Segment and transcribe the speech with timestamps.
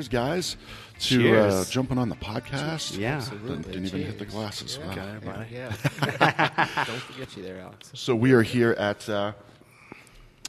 [0.00, 0.56] cheers, guys,
[1.00, 1.70] to uh, Cheers.
[1.70, 2.98] jumping on the podcast.
[2.98, 3.22] Yeah.
[3.30, 4.78] Didn't, didn't even hit the glasses.
[4.78, 4.92] Wow.
[4.92, 5.46] Okay, buddy.
[5.52, 5.68] Yeah.
[6.86, 7.90] Don't forget you there, Alex.
[7.94, 9.32] So we are here at uh,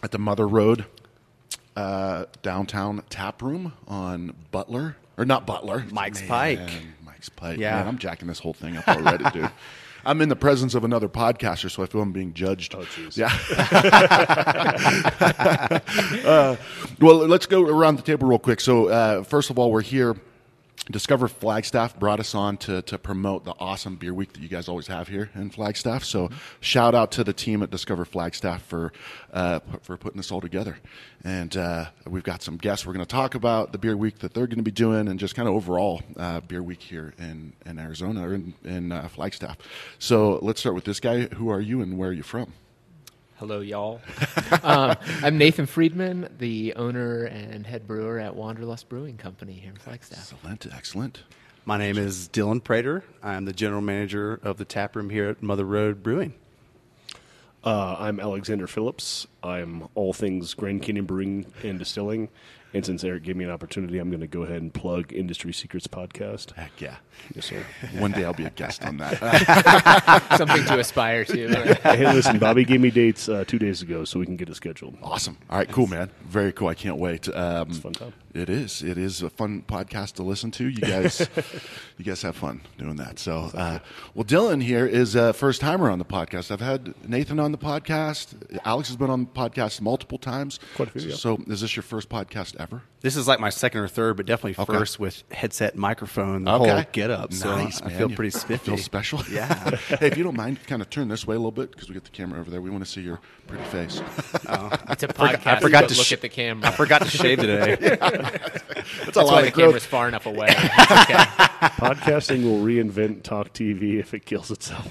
[0.03, 0.85] at the Mother Road
[1.75, 6.69] uh, downtown tap room on Butler or not Butler, Mike's Man, Pike.
[7.05, 7.59] Mike's Pike.
[7.59, 7.75] Yeah.
[7.77, 9.51] Man, I'm jacking this whole thing up already, dude.
[10.05, 12.75] I'm in the presence of another podcaster, so I feel I'm being judged.
[12.75, 13.17] Oh, jeez.
[13.17, 13.31] Yeah.
[16.25, 16.55] uh,
[16.99, 18.59] well, let's go around the table real quick.
[18.61, 20.15] So, uh, first of all, we're here.
[20.89, 24.67] Discover Flagstaff brought us on to, to promote the awesome beer week that you guys
[24.67, 26.03] always have here in Flagstaff.
[26.03, 28.91] So, shout out to the team at Discover Flagstaff for
[29.31, 30.79] uh, for putting this all together.
[31.23, 32.85] And uh, we've got some guests.
[32.85, 35.19] We're going to talk about the beer week that they're going to be doing, and
[35.19, 39.07] just kind of overall uh, beer week here in, in Arizona or in, in uh,
[39.07, 39.57] Flagstaff.
[39.99, 41.27] So, let's start with this guy.
[41.27, 42.53] Who are you, and where are you from?
[43.41, 43.99] Hello, y'all.
[44.61, 49.77] um, I'm Nathan Friedman, the owner and head brewer at Wanderlust Brewing Company here in
[49.77, 50.31] Flagstaff.
[50.31, 51.23] Excellent, excellent.
[51.65, 53.03] My name is Dylan Prater.
[53.23, 56.35] I'm the general manager of the tap room here at Mother Road Brewing.
[57.63, 59.25] Uh, I'm Alexander Phillips.
[59.41, 62.29] I'm all things Grand Canyon Brewing and Distilling.
[62.73, 65.51] And since Eric gave me an opportunity, I'm going to go ahead and plug Industry
[65.51, 66.51] Secrets podcast.
[66.53, 66.95] Heck yeah.
[67.35, 67.65] Yes, sir.
[67.97, 69.17] One day I'll be a guest on that.
[70.37, 71.75] Something to aspire to.
[71.83, 74.55] hey, listen, Bobby gave me dates uh, two days ago, so we can get it
[74.55, 74.97] scheduled.
[75.03, 75.37] awesome.
[75.49, 76.09] All right, cool, man.
[76.23, 76.69] Very cool.
[76.69, 77.27] I can't wait.
[77.27, 78.13] Um, It's a fun time.
[78.33, 78.81] It is.
[78.81, 80.65] It is a fun podcast to listen to.
[80.69, 81.27] You guys,
[81.97, 83.19] you guys have fun doing that.
[83.19, 83.79] So, uh,
[84.15, 86.49] well, Dylan here is a first timer on the podcast.
[86.49, 88.35] I've had Nathan on the podcast.
[88.63, 90.61] Alex has been on the podcast multiple times.
[90.75, 91.15] Quite a few, yeah.
[91.15, 92.83] So, is this your first podcast ever?
[93.01, 94.77] This is like my second or third, but definitely Okay.
[94.77, 96.69] first with headset microphone, the Okay.
[96.69, 97.33] whole get up.
[97.33, 97.97] So Nice, I man.
[97.97, 98.65] feel pretty spiffy.
[98.71, 99.21] Feel special.
[99.31, 99.75] Yeah.
[99.99, 101.93] hey, if you don't mind, kind of turn this way a little bit because we
[101.95, 102.61] get the camera over there.
[102.61, 104.01] We want to see your pretty face.
[104.47, 104.69] Oh.
[104.91, 105.47] It's a podcast.
[105.47, 106.67] I forgot but to look sh- at the camera.
[106.67, 107.75] I forgot to shave today.
[107.75, 110.47] That's, That's why the camera's far enough away.
[110.49, 111.13] Okay.
[111.81, 114.87] Podcasting will reinvent talk TV if it kills itself.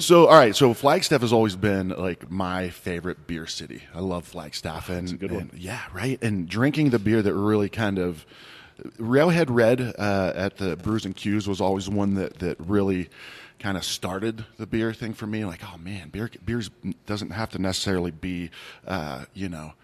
[0.00, 0.56] So, all right.
[0.56, 3.82] So, Flagstaff has always been like my favorite beer city.
[3.94, 5.50] I love Flagstaff, and, a good one.
[5.52, 6.18] and- yeah, right.
[6.22, 8.24] And drinking the beer that really kind of
[8.98, 13.10] Railhead Red uh, at the Brews and Q's was always one that that really
[13.58, 15.44] kind of started the beer thing for me.
[15.44, 16.70] Like, oh man, beer beers
[17.06, 18.50] doesn't have to necessarily be,
[18.86, 19.74] uh, you know.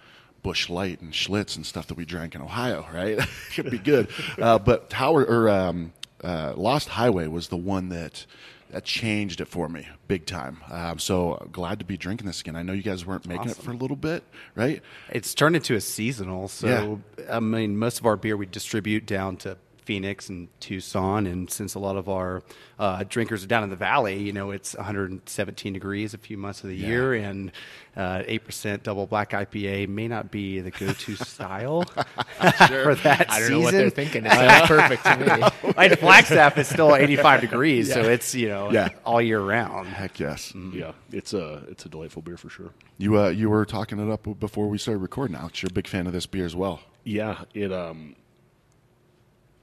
[0.43, 3.19] Busch Light and Schlitz and stuff that we drank in Ohio, right?
[3.19, 4.07] it could be good,
[4.41, 8.27] uh, but Tower or um, uh, Lost Highway was the one that
[8.71, 10.59] that changed it for me big time.
[10.71, 12.57] Um, so glad to be drinking this again.
[12.57, 14.83] I know you guys weren't making it for a little bit, right?
[15.11, 16.49] It's turned into a seasonal.
[16.49, 17.01] So,
[17.31, 21.27] I mean, most of our beer we distribute down to Phoenix and Tucson.
[21.27, 22.43] And since a lot of our
[22.79, 26.63] uh, drinkers are down in the valley, you know, it's 117 degrees a few months
[26.63, 27.15] of the year.
[27.15, 27.53] And
[27.97, 33.31] uh, 8% double black IPA may not be the go to style for that season.
[33.31, 33.53] I don't season.
[33.53, 34.27] know what they're thinking.
[34.27, 35.17] It sounds perfect to
[35.63, 35.73] me.
[35.77, 38.89] Like Flagstaff is still 85 degrees, so it's, you know, Yeah.
[39.05, 39.89] all year round.
[39.89, 40.53] Heck yes.
[40.73, 42.71] yeah, it's a it's a delightful beer for sure.
[42.99, 45.63] You uh, you were talking it up before we started recording, Alex.
[45.63, 46.81] You're a big fan of this beer as well.
[47.05, 48.17] Yeah, it um,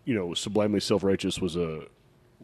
[0.05, 1.83] you know, sublimely self righteous was a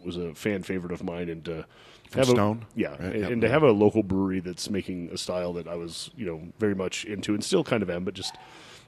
[0.03, 1.64] was a fan favorite of mine, and uh,
[2.09, 2.66] From have Stone?
[2.75, 3.31] a, yeah, Right, and, yep.
[3.31, 6.42] and to have a local brewery that's making a style that I was you know
[6.59, 8.36] very much into, and still kind of am, but just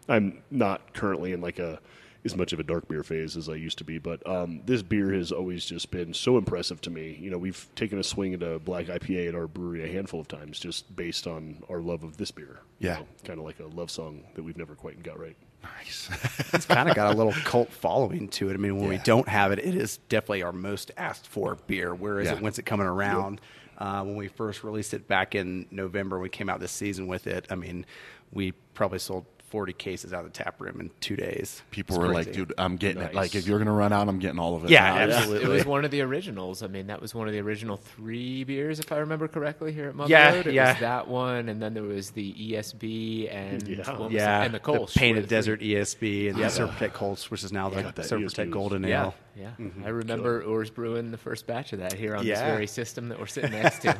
[0.07, 1.79] I'm not currently in like a
[2.23, 3.97] as much of a dark beer phase as I used to be.
[3.97, 7.17] But um, this beer has always just been so impressive to me.
[7.19, 10.19] You know, we've taken a swing at a black IPA at our brewery a handful
[10.19, 12.59] of times, just based on our love of this beer.
[12.79, 12.99] Yeah.
[13.23, 15.35] kind of like a love song that we've never quite got right.
[15.63, 16.09] Nice.
[16.53, 18.53] it's kind of got a little cult following to it.
[18.53, 21.93] I mean, when we don't have it, it is definitely our most asked for beer.
[21.93, 22.35] Where is Yeah.
[22.37, 22.41] it?
[22.41, 23.41] When's it coming around?
[23.77, 27.25] Uh, when we first released it back in November, we came out this season with
[27.27, 27.45] it.
[27.49, 27.85] I mean,
[28.31, 31.61] we probably sold 40 cases out of the tap room in two days.
[31.71, 33.13] People It's were like, "Dude, I'm getting it.
[33.13, 35.43] Like, if you're gonna run out, I'm getting all of it." Yeah, now." absolutely.
[35.43, 36.63] It was one of the originals.
[36.63, 39.89] I mean, that was one of the original three beers, if I remember correctly, here
[39.89, 40.47] at Mother Yeah, Road.
[40.47, 40.71] It yeah.
[40.71, 44.07] was that one, and then there was the ESB and Yeah.
[44.09, 44.45] yeah, it?
[44.45, 44.95] and the Kolsch.
[44.95, 45.37] Painted were the three.
[45.37, 46.47] Desert ESB and Yeah.
[46.47, 49.15] the Serpentec Kolsch, which is now the God, that Serpentec ESB was- Golden Yeah, Ale.
[49.37, 49.49] yeah.
[49.59, 49.83] Mm-hmm.
[49.85, 53.19] I remember Urs brewing the first batch of that here on this very system that
[53.19, 53.97] we're sitting next to.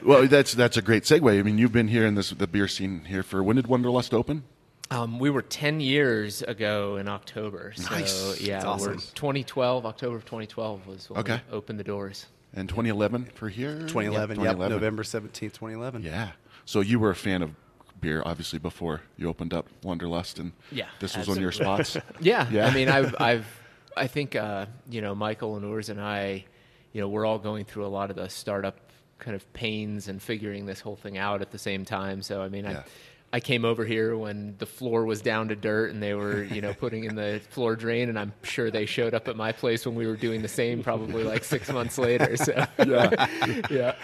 [0.02, 1.38] Well, that's that's a great segue.
[1.38, 4.14] I mean, you've been here in this the beer scene here for when did Wanderlust
[4.14, 4.29] open?
[4.92, 7.72] Um, we were 10 years ago in October.
[7.76, 8.40] So, Nice.
[8.40, 8.92] yeah, That's awesome.
[8.94, 11.40] we're 2012, October of 2012 was when Okay.
[11.48, 12.26] we opened the doors.
[12.54, 13.78] And 2011 for here.
[13.86, 14.76] 2011, Yeah, yep, 2011.
[14.76, 16.02] November 17th, 2011.
[16.02, 16.32] Yeah.
[16.64, 17.52] So you were a fan of
[18.00, 21.96] beer, obviously, before you opened up Wanderlust, and Yeah, this was one of your spots.
[22.20, 22.66] Yeah, Yeah.
[22.66, 23.46] I mean, I've, I've,
[23.96, 26.44] I think, uh, you know, Michael and Urs and I,
[26.92, 28.76] you know, we're all going through a lot of the startup
[29.20, 32.22] kind of pains and figuring this whole thing out at the same time.
[32.22, 32.78] So, I mean, Yeah.
[32.80, 32.84] I,
[33.32, 36.60] I came over here when the floor was down to dirt and they were, you
[36.60, 39.86] know, putting in the floor drain, and I'm sure they showed up at my place
[39.86, 42.36] when we were doing the same, probably like six months later.
[42.36, 43.94] So, yeah, yeah.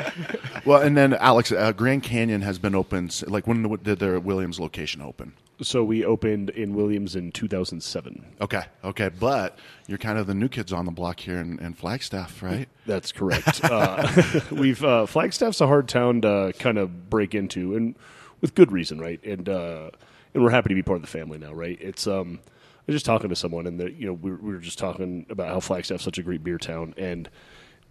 [0.65, 3.11] Well, and then Alex, uh, Grand Canyon has been open.
[3.27, 5.33] Like when did the Williams location open?
[5.63, 8.37] So we opened in Williams in 2007.
[8.43, 11.73] Okay, okay, but you're kind of the new kids on the block here in, in
[11.73, 12.69] Flagstaff, right?
[12.85, 13.65] That's correct.
[13.65, 17.95] uh, we've uh, Flagstaff's a hard town to kind of break into, and
[18.41, 19.23] with good reason, right?
[19.25, 19.91] And uh,
[20.35, 21.79] and we're happy to be part of the family now, right?
[21.81, 24.53] It's um, I was just talking to someone, and the, you know we were, we
[24.55, 27.29] were just talking about how Flagstaff's such a great beer town, and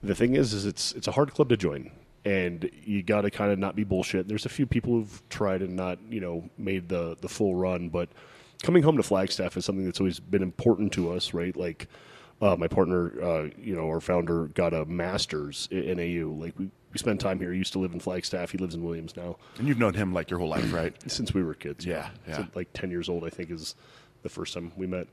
[0.03, 1.91] the thing is, is it's it's a hard club to join,
[2.23, 4.27] and you got to kind of not be bullshit.
[4.27, 7.89] There's a few people who've tried and not you know made the the full run,
[7.89, 8.09] but
[8.63, 11.55] coming home to Flagstaff is something that's always been important to us, right?
[11.55, 11.87] Like
[12.41, 16.29] uh, my partner, uh, you know, our founder got a master's i- in AU.
[16.31, 17.51] Like we, we spend time here.
[17.51, 18.51] He used to live in Flagstaff.
[18.51, 20.95] He lives in Williams now And you've known him like your whole life, right?
[21.11, 21.85] since we were kids.
[21.85, 22.45] Yeah, So, yeah.
[22.55, 23.75] like ten years old, I think is
[24.23, 25.07] the first time we met.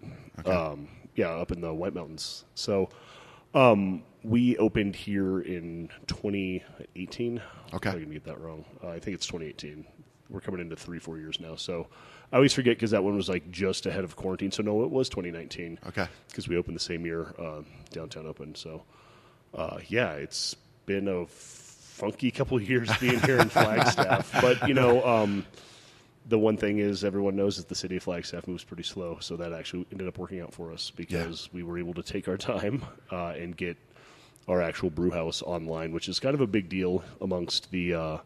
[0.46, 0.87] Um,
[1.17, 2.44] yeah, up in the White Mountains.
[2.55, 2.88] So
[3.52, 7.43] um, we opened here in 2018.
[7.75, 7.90] Okay.
[7.90, 8.64] I'm gonna get that wrong.
[8.82, 9.85] Uh, I think it's 2018.
[10.31, 11.56] We're coming into three, four years now.
[11.56, 11.88] So
[12.32, 14.52] I always forget because that one was like just ahead of quarantine.
[14.52, 15.81] So no, it was 2019.
[15.88, 16.06] Okay.
[16.28, 18.55] Because we opened the same year uh, downtown open.
[18.55, 18.85] So
[19.52, 20.55] uh, yeah, it's
[20.87, 21.26] been a
[22.02, 24.32] funky couple of years being here in Flagstaff.
[24.40, 25.46] But you know, um,
[26.28, 29.37] the one thing is everyone knows that the city of Flagstaff moves pretty slow, so
[29.37, 32.37] that actually ended up working out for us because we were able to take our
[32.37, 33.76] time uh, and get
[34.49, 38.19] our actual brew house online, which is kind of a big deal amongst the uh,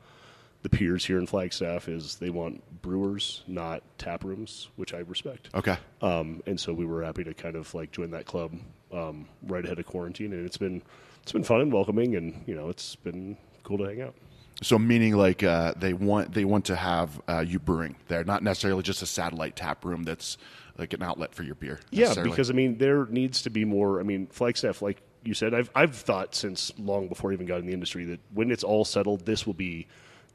[0.62, 1.87] the peers here in Flagstaff.
[1.87, 5.50] Is they want brewers, not tap rooms, which I respect.
[5.55, 5.76] Okay.
[6.00, 8.52] Um, and so we were happy to kind of like join that club
[8.90, 10.81] um, right ahead of quarantine, and it's been
[11.23, 13.37] it's been fun and welcoming, and you know it's been
[13.67, 14.15] cool to hang out.
[14.63, 18.43] So meaning like uh, they want they want to have uh, you brewing there, not
[18.43, 20.39] necessarily just a satellite tap room that's
[20.79, 21.81] like an outlet for your beer.
[21.91, 24.01] Yeah, because I mean there needs to be more.
[24.01, 27.61] I mean Flagstaff, like you said, I've I've thought since long before I even got
[27.61, 29.89] in the industry that when it's all settled, this will be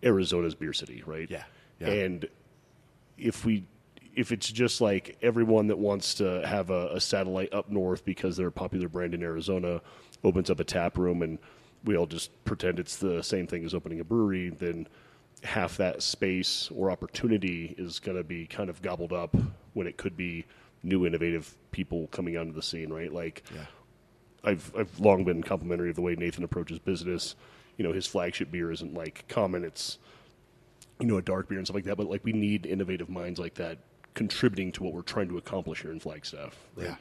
[0.04, 1.30] Arizona's beer city, right?
[1.30, 1.44] Yeah,
[1.80, 1.88] yeah.
[1.88, 2.28] And
[3.18, 3.66] if we
[4.16, 8.38] if it's just like everyone that wants to have a, a satellite up north because
[8.38, 9.82] they're a popular brand in Arizona
[10.24, 11.40] opens up a tap room and
[11.84, 14.88] we all just pretend it's the same thing as opening a brewery, then
[15.44, 19.36] half that space or opportunity is going to be kind of gobbled up
[19.74, 20.46] when it could be
[20.84, 23.12] new innovative people coming onto the scene, right?
[23.12, 23.66] Like Yeah.
[24.44, 27.36] I've I've long been complimentary of the way Nathan approaches business.
[27.78, 30.00] You know, his flagship beer isn't like common; it's
[31.00, 31.96] you know a dark beer and stuff like that.
[31.98, 33.78] But like we need innovative minds like that
[34.14, 36.58] contributing to what we're trying to accomplish here in Flagstaff.
[36.76, 36.88] Right?
[36.88, 36.96] Yeah.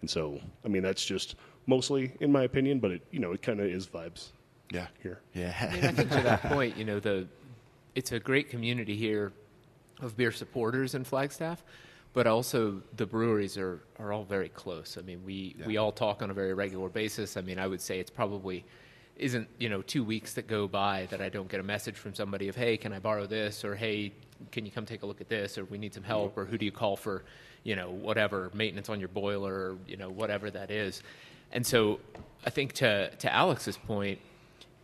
[0.00, 1.34] And so, I mean, that's just
[1.66, 4.30] mostly in my opinion, but it you know it kind of is vibes
[4.74, 5.20] yeah, here.
[5.34, 5.54] Yeah.
[5.60, 7.26] I yeah, think to that point, you know, the
[7.94, 9.32] it's a great community here
[10.00, 11.62] of beer supporters in Flagstaff,
[12.12, 14.98] but also the breweries are, are all very close.
[14.98, 17.36] I mean, we, we all talk on a very regular basis.
[17.36, 18.64] I mean, I would say it's probably
[19.16, 22.14] isn't you know two weeks that go by that I don't get a message from
[22.14, 24.12] somebody of hey, can I borrow this or hey,
[24.50, 26.58] can you come take a look at this or we need some help or who
[26.58, 27.22] do you call for
[27.62, 31.02] you know whatever maintenance on your boiler or you know whatever that is.
[31.54, 32.00] And so
[32.44, 34.18] I think to to Alex's point,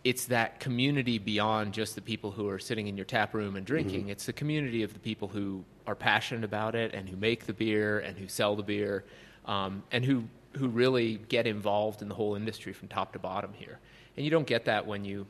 [0.02, 3.66] it's that community beyond just the people who are sitting in your tap room and
[3.66, 4.08] drinking.
[4.08, 7.52] It's the community of the people who are passionate about it and who make the
[7.52, 9.04] beer and who sell the beer,
[9.44, 10.24] um, and who
[10.56, 13.78] who really get involved in the whole industry from top to bottom here.
[14.16, 15.26] And you don't get that when you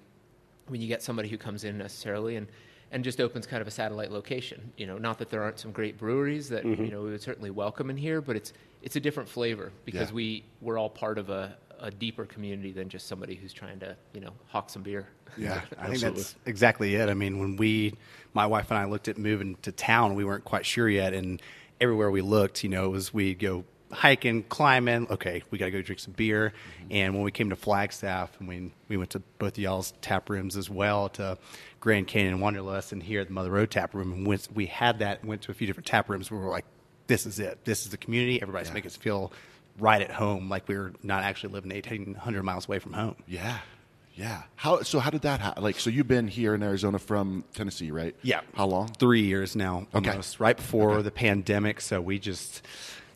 [0.69, 2.47] when you get somebody who comes in necessarily and
[2.93, 4.73] and just opens kind of a satellite location.
[4.77, 6.85] You know, not that there aren't some great breweries that mm-hmm.
[6.85, 10.11] you know we would certainly welcome in here, but it's it's a different flavor because
[10.11, 10.15] Yeah.
[10.15, 13.97] we we're all part of a, a deeper community than just somebody who's trying to
[14.13, 15.09] you know hawk some beer.
[15.37, 15.61] yeah.
[15.79, 17.09] I think that's exactly it.
[17.09, 17.95] I mean, when we,
[18.35, 21.13] my wife and I looked at moving to town, we weren't quite sure yet.
[21.15, 21.41] And
[21.81, 25.07] everywhere we looked, you know, it was we'd go hiking, climbing.
[25.11, 26.53] Okay, we got to go drink some beer.
[26.91, 30.29] And when we came to Flagstaff, and we, we went to both of y'all's tap
[30.31, 31.39] rooms as well, to
[31.81, 34.13] Grand Canyon Wanderlust, and here at the Mother Road tap room.
[34.13, 36.53] And once we had that, went to a few different tap rooms, where we were
[36.53, 36.67] like,
[37.07, 37.65] this is it.
[37.65, 38.41] This is the community.
[38.41, 39.33] Everybody's making us feel
[39.79, 43.17] right at home, like we were not actually living 1,800 miles away from home.
[43.27, 43.59] Yeah,
[44.15, 44.43] yeah.
[44.57, 44.99] How so?
[45.01, 45.63] How did that happen?
[45.63, 48.15] Like, so you've been here in Arizona from Tennessee, right?
[48.23, 48.41] Yeah.
[48.55, 48.89] How long?
[48.89, 50.11] Three years now, Okay.
[50.11, 50.39] almost.
[50.39, 51.81] Right before the pandemic.
[51.81, 52.63] So we just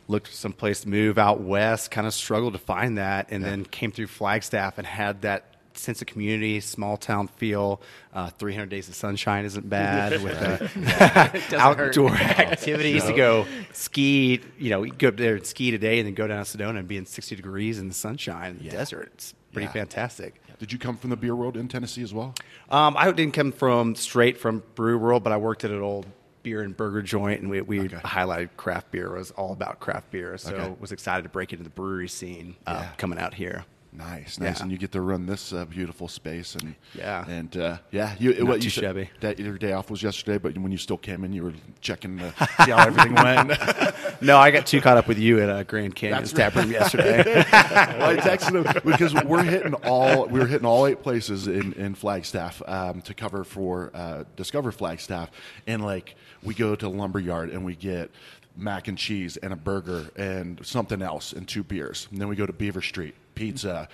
[0.09, 3.43] looked for some place to move out west, kind of struggled to find that, and
[3.45, 5.45] then came through Flagstaff and had that
[5.77, 7.81] sense of community, small town feel.
[8.13, 14.41] Uh, 300 Days of Sunshine isn't bad with uh, outdoor activities to go ski.
[14.59, 16.79] You know, you go up there and ski today and then go down to Sedona
[16.79, 19.11] and be in 60 degrees in the sunshine in the desert.
[19.15, 19.73] It's pretty Yeah.
[19.73, 20.41] fantastic.
[20.61, 22.35] Did you come from the beer world in Tennessee as well?
[22.71, 26.07] Um, I didn't come from straight from Brew World, but I worked at an old
[26.45, 29.17] beer and burger joint, and we, we highlighted craft beer.
[29.17, 30.75] It was all about craft beer, so Okay.
[30.79, 32.89] was excited to break into the brewery scene uh, Yeah.
[32.97, 33.65] coming out here.
[33.97, 34.63] Nice, nice, Yeah.
[34.65, 37.25] and you get to run this uh, beautiful space, and Yeah.
[37.29, 39.09] and uh, yeah, you, Not what too you shabby.
[39.21, 42.19] That your day off was yesterday, but when you still came in, you were checking
[42.19, 42.31] to
[42.65, 43.53] see how everything went.
[44.21, 47.21] No, I got too caught up with you at uh, Grand Canyon's tap room yesterday.
[47.53, 51.95] I texted him because we're hitting all we were hitting all eight places in in
[51.95, 55.31] Flagstaff um, to cover for uh, Discover Flagstaff,
[55.67, 58.11] and like we go to Lumberyard and we get
[58.57, 62.37] mac and cheese and a burger and something else and two beers, and then we
[62.37, 63.15] go to Beaver Street.
[63.35, 63.89] Pizza,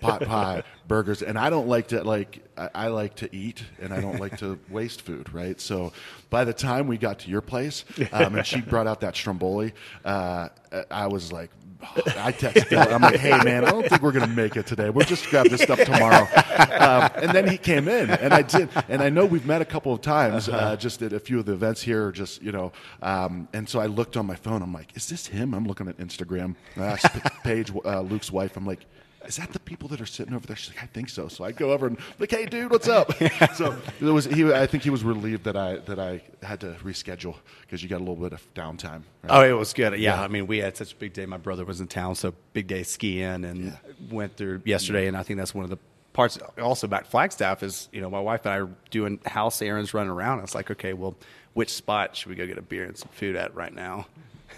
[0.00, 2.42] pot pie, burgers, and I don't like to like.
[2.56, 5.60] I, I like to eat, and I don't like to waste food, right?
[5.60, 5.92] So,
[6.30, 9.74] by the time we got to your place, um, and she brought out that stromboli,
[10.02, 10.48] uh,
[10.90, 11.50] I was like,
[11.82, 12.94] I texted him.
[12.94, 14.90] I'm like, hey, man, I don't think we're going to make it today.
[14.90, 16.26] We'll just grab this stuff tomorrow.
[16.78, 18.68] Um, and then he came in, and I did.
[18.88, 21.46] And I know we've met a couple of times uh, just at a few of
[21.46, 22.72] the events here, just, you know.
[23.02, 24.62] Um, and so I looked on my phone.
[24.62, 25.54] I'm like, is this him?
[25.54, 26.54] I'm looking at Instagram.
[26.76, 27.06] I asked
[27.42, 28.86] Paige, uh, Luke's wife, I'm like,
[29.26, 30.56] is that the people that are sitting over there?
[30.56, 31.28] She's like, I think so.
[31.28, 33.12] So I go over and like, hey, dude, what's up?
[33.54, 34.24] so it was.
[34.26, 37.88] He, I think he was relieved that I that I had to reschedule because you
[37.88, 39.02] got a little bit of downtime.
[39.22, 39.30] right?
[39.30, 39.92] Oh, it was good.
[39.94, 40.22] Yeah, Yeah.
[40.22, 41.26] I mean, we had such a big day.
[41.26, 43.76] My brother was in town, so big day skiing, and
[44.10, 45.06] went through yesterday.
[45.06, 45.78] And I think that's one of the
[46.12, 46.38] parts.
[46.60, 50.10] Also, about Flagstaff is you know my wife and I are doing house errands, running
[50.12, 50.40] around.
[50.40, 51.16] It's like, okay, well,
[51.54, 54.06] which spot should we go get a beer and some food at right now?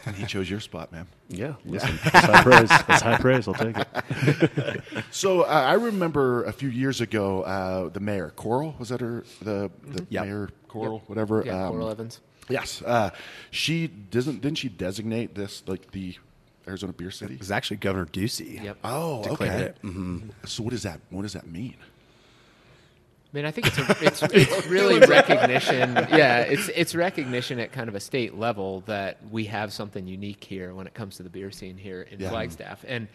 [0.06, 1.06] And he chose your spot, man.
[1.28, 2.68] Yeah, listen, that's high praise.
[2.68, 3.48] That's high praise.
[3.48, 4.82] I'll take it.
[5.10, 9.24] So uh, I remember a few years ago, uh, the mayor Coral was that her
[9.42, 10.24] the the Yep.
[10.24, 11.42] mayor Coral whatever.
[11.44, 12.20] Yeah, um, Coral Evans.
[12.48, 13.10] Yes, uh,
[13.50, 14.40] she doesn't.
[14.40, 16.16] Didn't she designate this like the
[16.66, 17.34] Arizona Beer City?
[17.34, 18.62] It was actually Governor Ducey.
[18.62, 18.78] Yep.
[18.84, 19.46] Oh, okay.
[19.48, 19.78] it.
[19.82, 20.30] Mm-hmm.
[20.46, 21.76] So what does that what does that mean?
[23.32, 25.94] I mean, I think it's a, it's, it's really recognition.
[25.94, 30.42] Yeah, it's it's recognition at kind of a state level that we have something unique
[30.44, 32.30] here when it comes to the beer scene here in Yeah.
[32.30, 33.06] Flagstaff, and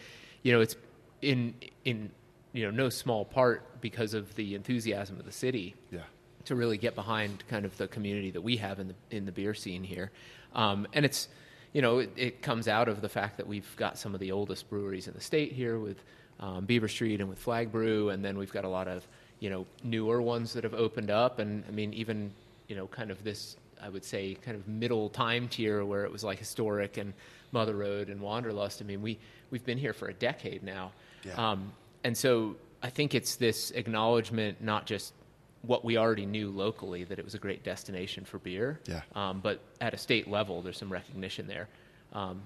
[0.42, 0.76] you know, it's
[1.20, 1.54] in
[1.84, 2.10] in
[2.52, 6.00] you know no small part because of the enthusiasm of the city Yeah.
[6.44, 9.32] to really get behind kind of the community that we have in the in the
[9.32, 10.12] beer scene here,
[10.54, 11.26] um, and it's
[11.72, 14.30] you know it, it comes out of the fact that we've got some of the
[14.30, 15.98] oldest breweries in the state here with
[16.38, 19.04] um, Beaver Street and with Flag Brew, and then we've got a lot of
[19.44, 22.32] you know newer ones that have opened up, and I mean even
[22.66, 26.10] you know kind of this I would say kind of middle time tier where it
[26.10, 27.12] was like historic and
[27.52, 28.80] Mother Road and Wanderlust.
[28.80, 29.18] I mean we
[29.50, 30.92] we've been here for a decade now.
[31.26, 31.34] Yeah.
[31.50, 31.72] Um,
[32.04, 35.12] and so I think it's this acknowledgement, not just
[35.60, 39.00] what we already knew locally, that it was a great destination for beer, Yeah.
[39.14, 41.68] um, but at a state level, there's some recognition there.
[42.12, 42.42] Um,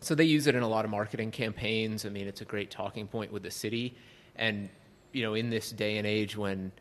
[0.00, 2.06] so they use it in a lot of marketing campaigns.
[2.06, 3.94] I mean, it's a great talking point with the city.
[4.36, 4.70] And,
[5.14, 6.72] you know, in this day and age when,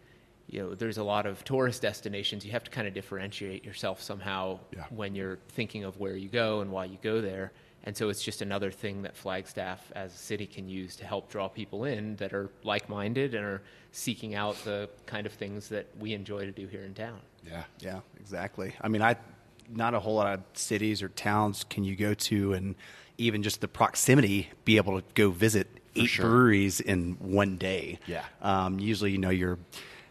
[0.48, 4.02] you know, there's a lot of tourist destinations, you have to kind of differentiate yourself
[4.02, 4.86] somehow Yeah.
[4.90, 7.52] when you're thinking of where you go and why you go there.
[7.86, 11.30] And so it's just another thing that Flagstaff as a city can use to help
[11.30, 13.62] draw people in that are like minded and are
[13.92, 17.20] seeking out the kind of things that we enjoy to do here in town.
[17.46, 17.64] Yeah.
[17.80, 18.74] Yeah, exactly.
[18.82, 19.16] I mean, I
[19.70, 22.76] not a whole lot of cities or towns can you go to, and
[23.18, 26.26] even just the proximity, be able to go visit eight sure.
[26.26, 28.00] breweries in one day.
[28.08, 28.24] Yeah.
[28.42, 29.60] Um, usually, you know, you're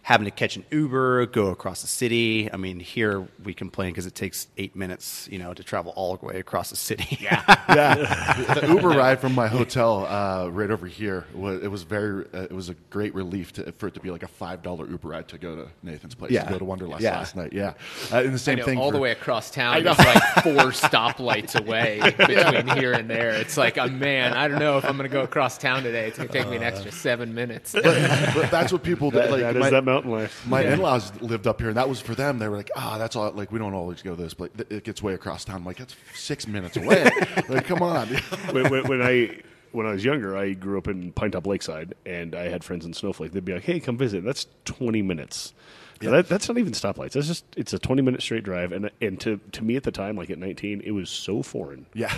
[0.05, 2.53] having to catch an Uber, go across the city.
[2.53, 6.17] I mean, here we complain because it takes eight minutes, you know, to travel all
[6.17, 7.19] the way across the city.
[7.21, 7.41] Yeah.
[7.69, 12.25] yeah, the Uber ride from my hotel uh, right over here was it was very
[12.35, 14.89] uh, it was a great relief to, for it to be like a five dollar
[14.89, 16.45] Uber ride to go to Nathan's place Yeah.
[16.45, 17.19] to go to Wanderlust Yeah.
[17.19, 17.53] last night.
[17.53, 17.75] Yeah,
[18.13, 19.87] uh, and the same know, thing all for- the way across town.
[19.87, 23.31] It's like four stoplights away between here and there.
[23.35, 26.09] It's like, oh, man, I don't know if I'm going to go across town today.
[26.09, 27.73] It's going to take me an extra seven minutes.
[27.73, 29.41] but that's what people that, That, like.
[29.43, 30.47] that is my, that mountain life.
[30.47, 32.39] my in-laws lived up here, and that was for them.
[32.39, 33.31] They were like, "Ah, that's all.
[33.33, 35.77] Like, we don't always go to this, but it gets way across town." I'm like,
[35.79, 37.05] that's six minutes away.
[37.49, 38.09] like, come on.
[38.51, 39.41] when, when, when I
[39.73, 43.33] when I was younger, I grew up in Pinetop-Lakeside, and I had friends in Snowflake.
[43.33, 45.55] They'd be like, "Hey, come visit." That's twenty minutes.
[46.01, 47.13] Now, That, that's not even stoplights.
[47.13, 49.93] That's just it's a twenty minute straight drive, and and to to me at the
[49.93, 51.87] time, like at nineteen, it was so foreign.
[51.95, 52.13] yeah,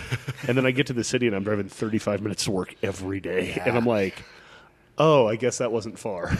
[0.48, 2.74] And then I get to the city, and I'm driving thirty five minutes to work
[2.82, 4.22] every day, and I'm like,
[4.98, 6.30] "Oh, I guess that wasn't far."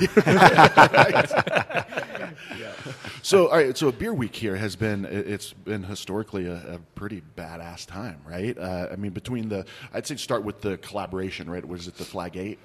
[3.22, 3.76] So, all right.
[3.76, 7.86] So, a Beer Week here has been it- it's been historically a, a pretty badass
[7.86, 8.56] time, right?
[8.56, 11.66] Uh, I mean, between the I'd say start with the collaboration, right?
[11.66, 12.58] Was it the Flag Eight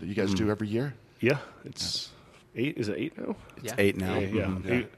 [0.00, 0.94] that you guys do every year?
[1.20, 2.10] yeah, it's
[2.56, 2.76] eight.
[2.76, 3.36] Is it eight now?
[3.62, 3.74] Yeah.
[3.78, 4.18] Eight now.
[4.18, 4.44] Yeah, yeah.
[4.46, 4.66] Mhm.
[4.70, 4.92] It,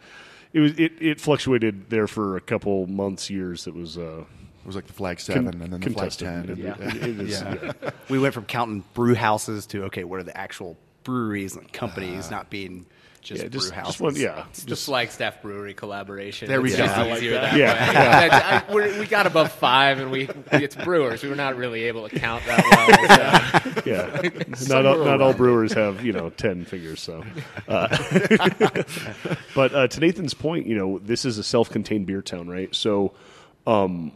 [0.53, 3.67] it was it, it fluctuated there for a couple months, years.
[3.69, 4.25] It was uh,
[4.65, 6.11] It was like the Flag Seven con- and then the Flag.
[6.13, 6.49] Ten.
[6.49, 6.75] and- Yeah.
[6.81, 7.73] It- it is- Yeah.
[7.83, 7.91] yeah.
[8.09, 12.29] We went from counting brew houses to okay, what are the actual breweries and companies
[12.29, 12.87] Uh, not being
[13.21, 13.89] just yeah, brew just, houses.
[13.93, 16.47] just one, yeah, It's the Flagstaff Brewery collaboration.
[16.49, 16.85] There we it's go.
[16.85, 17.31] Just I like that.
[17.31, 17.95] that, Yeah, way.
[17.95, 18.63] yeah.
[18.69, 21.23] I- we're- got above five, and we it's brewers.
[21.23, 23.73] We were not really able to count that well.
[23.75, 23.83] So.
[23.87, 24.45] yeah.
[24.69, 27.01] not all, not all brewers have you know ten figures.
[27.01, 27.23] So,
[27.69, 27.89] uh,
[29.55, 32.75] but uh, to Nathan's point, you know, this is a self-contained beer town, right?
[32.75, 33.15] So,
[33.67, 34.13] um,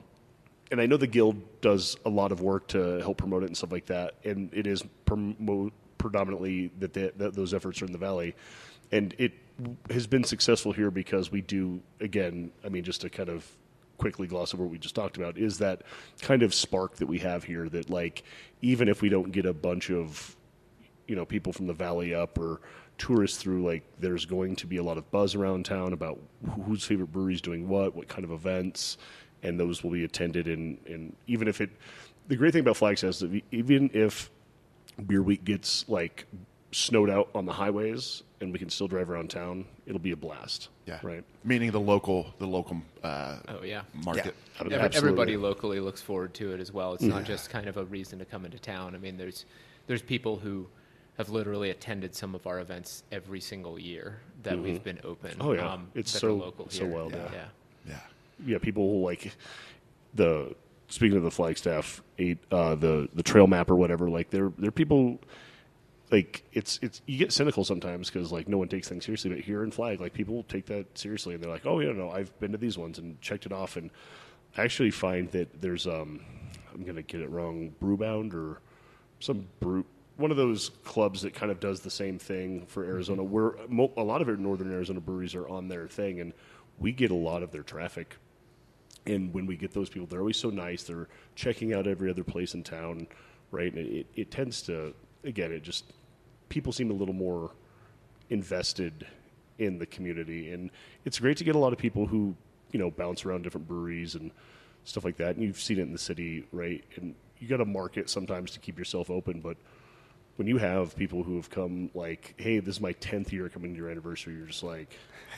[0.71, 3.57] and I know the guild does a lot of work to help promote it and
[3.57, 4.83] stuff like that, and it is
[5.99, 8.35] predominantly that, they, that those efforts are in the valley,
[8.93, 9.33] and it
[9.91, 12.51] has been successful here because we do again.
[12.65, 13.47] I mean, just to kind of
[13.99, 15.83] quickly gloss over what we just talked about is that
[16.23, 18.23] kind of spark that we have here that like
[18.63, 20.37] even if we don't get a bunch of
[21.09, 22.61] you know people from the valley up or
[22.97, 26.19] tourists through like there's going to be a lot of buzz around town about
[26.65, 28.99] whose favorite breweries doing what what kind of events
[29.43, 31.71] and those will be attended and and even if it
[32.29, 34.31] the great thing about flagstaff is that even if
[35.07, 36.27] beer week gets like
[36.73, 40.17] snowed out on the highways and we can still drive around town it'll be a
[40.17, 40.99] blast Yeah.
[41.03, 43.83] right Meaning the local, the local uh, Oh yeah.
[44.05, 44.35] market.
[44.61, 44.99] Every- Absolutely.
[44.99, 46.93] Everybody locally looks forward to it as well.
[46.93, 48.95] It's not just kind of a reason to come into town.
[48.95, 49.47] I mean, there's
[49.87, 50.67] there's people who
[51.17, 55.37] have literally attended some of our events every single year that we've been open.
[55.41, 55.73] Oh, yeah.
[55.73, 56.95] um, It's that so- are local so here.
[56.95, 57.31] well done.
[57.33, 57.45] Yeah.
[57.89, 58.01] Yeah.
[58.45, 59.33] Yeah, people like
[60.15, 60.55] the
[60.89, 64.09] speaking of the Flagstaff eight, uh, the the trail map or whatever.
[64.09, 65.19] Like they're they're people
[66.11, 69.31] like it's it's you get cynical sometimes because like no one takes things seriously.
[69.31, 72.11] But here in Flag, like people take that seriously and they're like, oh yeah, no,
[72.11, 73.77] I've been to these ones and checked it off.
[73.77, 73.91] And
[74.57, 76.21] I actually find that there's um
[76.75, 78.61] I'm gonna get it wrong, Brewbound or
[79.21, 79.85] some brew
[80.17, 83.23] one of those clubs that kind of does the same thing for Arizona.
[83.23, 86.33] Where mo- a lot of our northern Arizona breweries are on their thing, and
[86.79, 88.17] we get a lot of their traffic
[89.07, 90.85] and when we get those people, they're always so nice.
[90.85, 93.07] They're checking out every other place in town,
[93.51, 93.73] right?
[93.73, 95.85] And it, it tends to, again, it just
[96.49, 97.51] people seem a little more
[98.31, 99.07] invested
[99.59, 100.71] in the community, and
[101.05, 102.37] it's great to get a lot of people who
[102.73, 104.31] you know bounce around different breweries and
[104.85, 105.37] stuff like that.
[105.37, 106.85] And you've seen it in the city, right?
[106.97, 109.57] And you got to market sometimes to keep yourself open, but
[110.39, 113.73] when you have people who have come like, hey, this is my tenth year coming
[113.73, 114.89] to your anniversary, you're just like,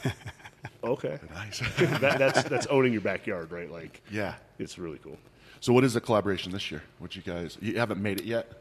[0.85, 1.61] okay, Nice.
[1.79, 3.71] that, that's that's owning your backyard, right?
[3.71, 4.35] Like, yeah.
[4.59, 5.17] it's really cool.
[5.61, 6.83] So what is the collaboration this year?
[6.99, 7.57] What you guys?
[7.63, 8.53] You haven't made it yet.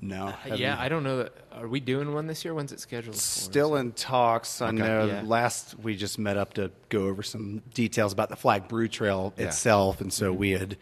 [0.00, 0.34] No.
[0.54, 1.18] Yeah, I don't know.
[1.18, 2.54] That, are we doing one this year?
[2.54, 3.14] When's it scheduled?
[3.14, 3.20] For?
[3.20, 4.62] Still in talks.
[4.62, 5.22] I know Yeah.
[5.24, 9.34] last we just met up to go over some details about the Flag Brew Trail
[9.36, 9.46] Yeah.
[9.46, 10.40] itself, and so mm-hmm.
[10.40, 10.76] we had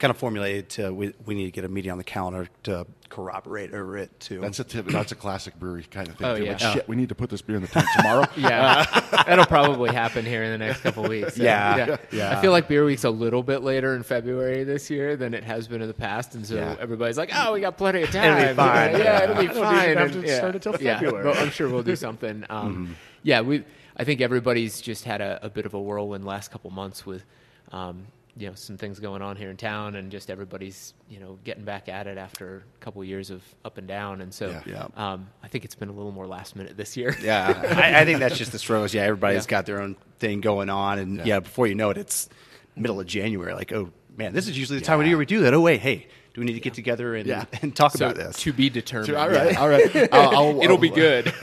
[0.00, 2.86] kind of formulated to we, we need to get a meeting on the calendar to
[3.10, 4.40] corroborate over it too.
[4.40, 6.26] That's a tip, that's a classic brewery kind of thing.
[6.26, 6.44] Oh, too.
[6.44, 6.52] yeah.
[6.52, 6.72] Like, Oh.
[6.72, 8.26] shit, we need to put this beer in the tank tomorrow.
[8.36, 8.84] Yeah,
[9.26, 11.36] that'll probably happen here in the next couple of weeks.
[11.36, 12.36] So, Yeah, yeah.
[12.36, 15.44] I feel like Beer Week's a little bit later in February this year than it
[15.44, 16.76] has been in the past, and so Yeah.
[16.80, 18.38] everybody's like, "Oh, we got plenty of time.
[18.38, 18.98] It'll be fine.
[18.98, 20.36] Yeah, it'll be I don't even fine." have And- to yeah.
[20.38, 21.24] start until Yeah, February.
[21.24, 22.44] but I'm sure we'll do something.
[22.50, 23.64] Um, Yeah, we.
[23.96, 27.24] I think everybody's just had a, a bit of a whirlwind last couple months with.
[27.70, 31.38] Um, you know some things going on here in town, and just everybody's you know
[31.44, 34.62] getting back at it after a couple years of up and down, and so Yeah.
[34.96, 35.12] Yeah.
[35.12, 37.16] Um, I think it's been a little more last minute this year.
[37.22, 37.48] yeah,
[37.94, 38.94] I, I think that's just the struggles.
[38.94, 39.50] Yeah, everybody's Yeah.
[39.50, 41.24] got their own thing going on, and Yeah.
[41.24, 41.40] yeah.
[41.40, 42.28] before you know it, it's
[42.76, 43.52] middle of January.
[43.54, 45.54] Like, oh man, this is usually the time of year we do that.
[45.54, 47.44] Oh wait, hey, do we need to get together and, Yeah.
[47.62, 48.36] and talk So about this?
[48.38, 49.16] to be determined.
[49.16, 50.08] all right, all right.
[50.12, 51.34] I'll, I'll- It'll be I'll- good.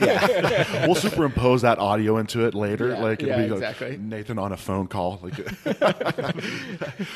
[0.88, 2.88] We'll superimpose that audio into it later.
[2.88, 3.96] Yeah, like it'll yeah, be like exactly.
[3.98, 5.20] Nathan on a phone call.
[5.22, 5.34] Like,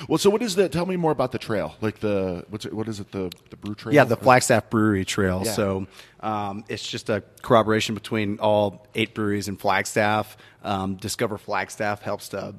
[0.09, 0.69] well, so what is the?
[0.69, 1.75] Tell me more about the trail.
[1.81, 2.73] Like the what's it?
[2.73, 3.11] What is it?
[3.13, 3.95] The the brew trail.
[3.95, 5.43] Yeah, the Flagstaff Brewery Trail.
[5.45, 5.53] Yeah.
[5.53, 5.87] So
[6.21, 10.37] um, it's just a corroboration between all eight breweries in Flagstaff.
[10.63, 12.55] Um, Discover Flagstaff helps to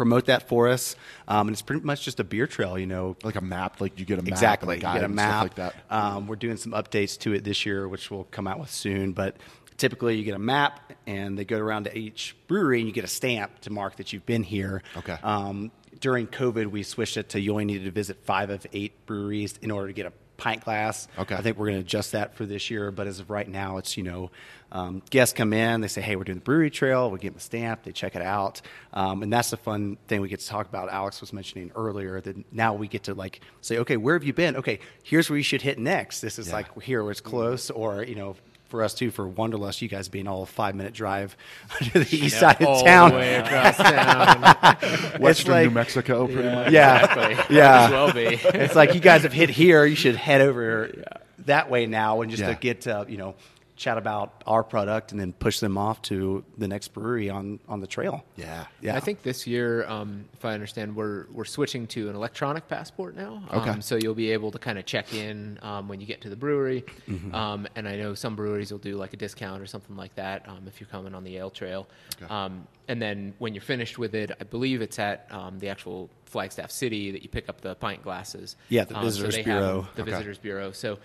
[0.00, 0.96] promote that for us,
[1.28, 2.78] um, and it's pretty much just a beer trail.
[2.78, 3.82] You know, like a map.
[3.82, 4.76] Like you get a map exactly.
[4.76, 5.74] You get a map like that.
[5.90, 9.12] Um, we're doing some updates to it this year, which we'll come out with soon.
[9.12, 9.36] But
[9.76, 13.04] typically, you get a map, and they go around to each brewery, and you get
[13.04, 14.82] a stamp to mark that you've been here.
[14.96, 15.18] Okay.
[15.22, 19.04] Um, during COVID, we switched it to you only needed to visit five of eight
[19.04, 21.06] breweries in order to get a pint glass.
[21.18, 21.34] Okay.
[21.34, 23.76] I think we're going to adjust that for this year, but as of right now,
[23.76, 24.30] it's you know,
[24.72, 27.38] um, guests come in, they say, "Hey, we're doing the brewery trail." We give them
[27.38, 28.60] a stamp, they check it out,
[28.92, 30.88] um, and that's the fun thing we get to talk about.
[30.88, 34.32] Alex was mentioning earlier that now we get to like say, "Okay, where have you
[34.32, 34.56] been?
[34.56, 36.20] Okay, here's where you should hit next.
[36.20, 36.54] This is Yeah.
[36.54, 38.36] like here where it's close, or you know."
[38.70, 41.36] For us too, for Wanderlust, you guys being all a five minute drive
[41.82, 43.10] to the east side of All town.
[43.10, 45.20] the way across town.
[45.20, 46.70] Western like- New Mexico, pretty much.
[46.72, 47.56] Yeah, Exactly.
[47.56, 47.68] yeah.
[47.68, 48.58] Might as well be.
[48.58, 49.84] it's like you guys have hit here.
[49.84, 50.90] You should head over
[51.46, 52.50] that way now, and just Yeah.
[52.50, 53.34] to get uh, you know
[53.80, 57.80] chat about our product and then push them off to the next brewery on, on
[57.80, 58.22] the trail.
[58.36, 58.66] Yeah.
[58.82, 58.94] Yeah.
[58.94, 63.16] I think this year, um, if I understand, we're we're switching to an electronic passport
[63.16, 63.42] now.
[63.50, 63.70] Okay.
[63.70, 66.28] Um, so you'll be able to kind of check in um, when you get to
[66.28, 67.34] the brewery, Mm-hmm.
[67.34, 70.46] um, and I know some breweries will do like a discount or something like that
[70.46, 71.88] um, if you're coming on the ale trail.
[72.28, 76.10] Um, and then when you're finished with it, I believe it's at um, the actual
[76.26, 78.56] Flagstaff City that you pick up the pint glasses.
[78.68, 79.88] Yeah, the so Visitors they Bureau.
[79.96, 80.10] The Okay.
[80.10, 80.72] Visitors Bureau.
[80.72, 80.98] So,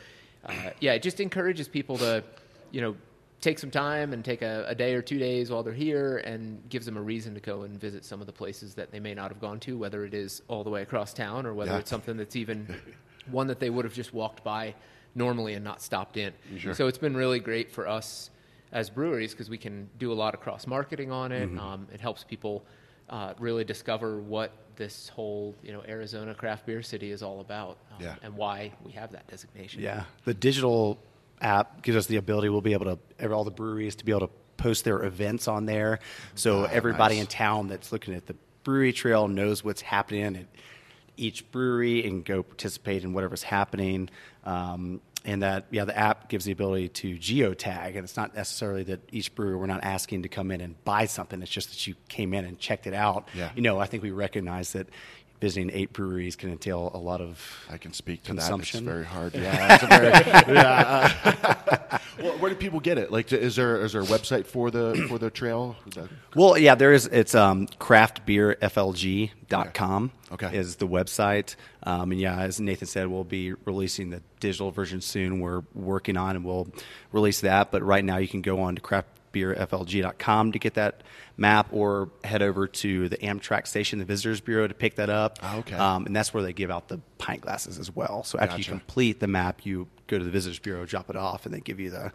[0.46, 2.24] uh, yeah, it just encourages people to,
[2.72, 2.96] you know,
[3.42, 6.68] take some time and take a, a day or two days while they're here and
[6.70, 9.14] gives them a reason to go and visit some of the places that they may
[9.14, 11.78] not have gone to, whether it is all the way across town or whether Yeah.
[11.80, 12.76] it's something that's even
[13.30, 14.74] one that they would have just walked by
[15.14, 16.34] normally and not stopped in.
[16.74, 18.30] So it's been really great for us
[18.72, 21.48] as breweries because we can do a lot of cross marketing on it.
[21.48, 21.60] Mm-hmm.
[21.60, 22.66] Um, it helps people
[23.10, 27.78] uh, really discover what this whole you know Arizona craft beer city is all about
[27.94, 28.16] um, Yeah.
[28.24, 29.82] and why we have that designation.
[29.82, 30.98] Yeah, the digital
[31.42, 32.50] app gives us the ability.
[32.50, 35.66] We'll be able to all the breweries to be able to post their events on
[35.66, 36.00] there,
[36.34, 37.22] so Ah, everybody nice.
[37.24, 40.46] in town that's looking at the brewery trail knows what's happening at
[41.18, 44.10] each brewery and go participate in whatever's happening.
[44.44, 48.84] Um, and that yeah, the app gives the ability to geotag, and it's not necessarily
[48.84, 51.42] that each brewery we're not asking to come in and buy something.
[51.42, 53.28] It's just that you came in and checked it out.
[53.34, 53.50] Yeah.
[53.56, 54.88] You know, I think we recognize that
[55.42, 58.86] visiting eight breweries can entail a lot of I can speak to Consumption.
[58.86, 58.92] that.
[58.92, 59.34] It's very hard.
[59.46, 62.00] Yeah, it's very, yeah.
[62.20, 63.12] well, where do people get it?
[63.12, 65.76] Like, is there is there a website for the for the trail?
[66.36, 67.08] Well, yeah, there is.
[67.08, 70.58] It's um, craftbeerflg.com Okay.
[70.58, 71.56] is the website.
[71.84, 75.40] Um, and yeah, as Nathan said, we'll be releasing the digital version soon.
[75.40, 76.68] We're working on and we'll
[77.12, 77.72] release that.
[77.72, 78.82] But right now, you can go on to
[79.36, 81.02] craftbeerflg.com to get that
[81.38, 85.40] map or head over to the Amtrak station, the Visitors Bureau, to pick that up.
[85.44, 85.76] Oh, okay.
[85.76, 88.24] Um, and that's where they give out the pint glasses as well.
[88.24, 91.46] So after you complete the map, you go to the Visitors Bureau, drop it off,
[91.46, 92.12] and they give you the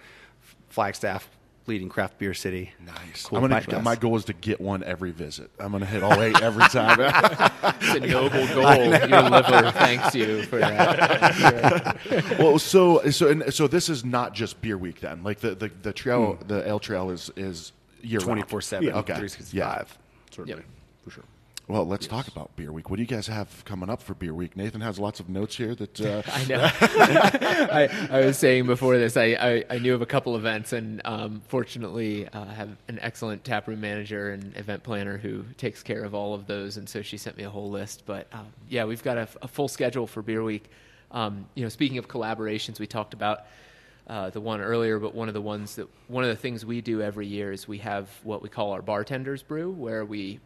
[0.68, 1.28] Flagstaff
[1.66, 2.72] leading craft beer city.
[2.84, 3.26] nice.
[3.26, 5.50] Cool I'm gonna, pint my goal is to get one every visit.
[5.60, 6.98] I'm going to hit all eight every time.
[7.82, 8.84] It's a noble goal.
[9.08, 11.96] Your liver thanks you for that.
[12.38, 15.22] well, so so and so this is not just beer week then.
[15.22, 16.46] Like the the, the trail, Hmm.
[16.48, 19.14] the ale trail is is year twenty four seven, Yeah, okay.
[19.14, 19.96] three sixty five.
[20.30, 20.66] Certainly, Yep.
[21.04, 21.24] for sure.
[21.70, 22.90] Well, let's talk about beer week.
[22.90, 24.56] What do you guys have coming up for beer week?
[24.56, 26.00] Nathan has lots of notes here that.
[26.00, 26.68] Uh, I know.
[26.82, 31.00] I, I was saying before this, I, I, I knew of a couple events, and
[31.04, 36.12] um, fortunately, uh, have an excellent taproom manager and event planner who takes care of
[36.12, 36.76] all of those.
[36.76, 38.02] And so she sent me a whole list.
[38.04, 40.68] But um, yeah, we've got a, a full schedule for Beer Week.
[41.12, 43.42] Um, you know, speaking of collaborations, we talked about
[44.08, 46.80] uh, the one earlier, but one of the ones that one of the things we
[46.80, 50.40] do every year is we have what we call our bartenders brew, where we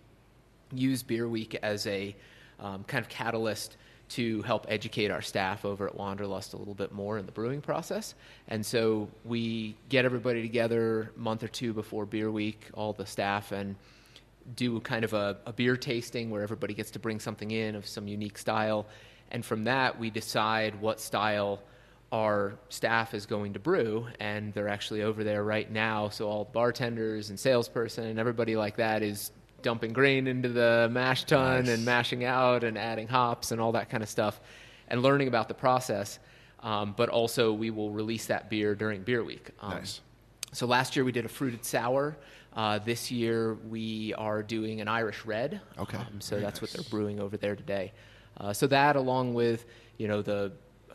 [0.73, 2.15] use Beer Week as a
[2.61, 3.77] um, kind of catalyst
[4.11, 7.61] to help educate our staff over at Wanderlust a little bit more in the brewing
[7.61, 8.15] process.
[8.49, 13.07] And so we get everybody together a month or two before Beer Week, all the
[13.07, 13.77] staff, and
[14.57, 17.87] do kind of a, a beer tasting where everybody gets to bring something in of
[17.87, 18.87] some unique style.
[19.31, 21.61] And from that, we decide what style
[22.13, 24.07] our staff is going to brew.
[24.21, 26.11] And they're actually over there right now.
[26.11, 29.33] So all bartenders and salesperson and everybody like that is
[29.65, 31.75] dumping grain into the mash tun Nice.
[31.75, 34.41] and mashing out and adding hops and all that kind of stuff
[34.87, 36.21] and learning about the process.
[36.61, 39.51] Um, but also, we will release that beer during Beer Week.
[39.61, 40.01] Um, Nice.
[40.53, 42.17] so last year we did a fruited sour.
[42.55, 45.61] Uh, this year we are doing an Irish red.
[45.79, 45.99] Okay.
[45.99, 47.93] Um, so Very that's what they're brewing over there today.
[48.39, 49.67] Uh, so that, along with
[49.99, 50.53] you know the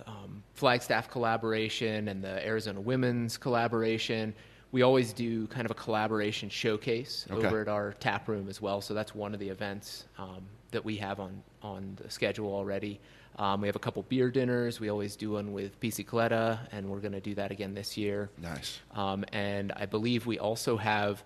[0.08, 4.34] um, Flagstaff collaboration and the Arizona Women's collaboration,
[4.72, 7.48] we always do kind of a collaboration showcase Okay.
[7.48, 8.82] over at our tap room as well.
[8.82, 13.00] So that's one of the events um, that we have on on the schedule already.
[13.38, 14.80] Um, we have a couple beer dinners.
[14.80, 18.30] We always do one with Pizzicletta, and we're going to do that again this year.
[18.38, 18.80] nice.
[18.94, 21.24] Um, and I believe we also have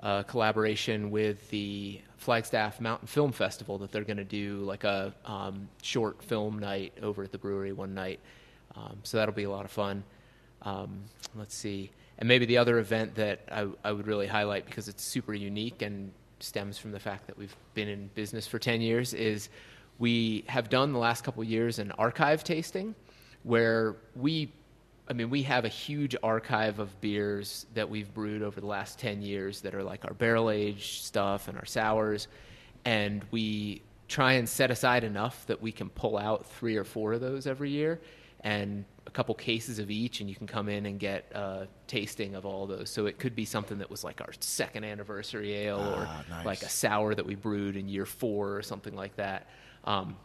[0.00, 5.14] a collaboration with the Flagstaff Mountain Film Festival that they're going to do like a
[5.24, 8.20] um, short film night over at the brewery one night.
[8.76, 10.02] Um, so that'll be a lot of fun.
[10.62, 11.04] Um,
[11.34, 11.90] let's see.
[12.18, 15.82] And maybe the other event that I, I would really highlight because it's super unique
[15.82, 19.48] and stems from the fact that we've been in business for 10 years is
[19.98, 22.94] we have done the last couple years an archive tasting
[23.42, 24.52] where we
[25.06, 28.98] I mean, we have a huge archive of beers that we've brewed over the last
[28.98, 32.26] 10 years that are like our barrel aged stuff and our sours.
[32.86, 37.12] And we try and set aside enough that we can pull out three or four
[37.12, 38.00] of those every year
[38.40, 40.20] and a couple cases of each.
[40.20, 42.90] And you can come in and get a tasting of all those.
[42.90, 46.46] So it could be something that was like our second anniversary ale or Ah, nice.
[46.46, 49.48] like a sour that we brewed in year four or something like that.
[49.84, 50.16] Um,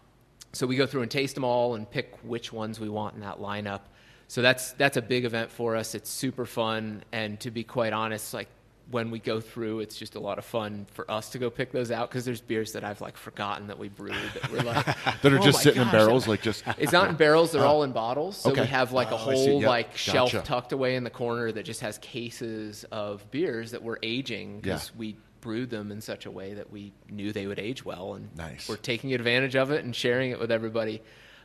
[0.53, 3.21] so we go through and taste them all and pick which ones we want in
[3.21, 3.81] that lineup.
[4.27, 5.93] so that's that's a big event for us.
[5.95, 8.47] It's super fun, and to be quite honest, like
[8.91, 11.71] when we go through, it's just a lot of fun for us to go pick
[11.71, 14.83] those out because there's beers that I've like forgotten that we brewed that we're like
[15.21, 16.63] that are "Oh just sitting in barrels, like just.
[16.77, 18.37] It's not in barrels; they're all in bottles.
[18.37, 18.61] So okay.
[18.61, 19.67] we have like a Oh, whole Yep.
[19.69, 20.45] like shelf Gotcha.
[20.45, 24.91] tucked away in the corner that just has cases of beers that we're aging because
[24.93, 24.99] Yeah.
[24.99, 28.35] we brewed them in such a way that we knew they would age well, and
[28.35, 28.67] Nice.
[28.67, 31.01] we're taking advantage of it and sharing it with everybody.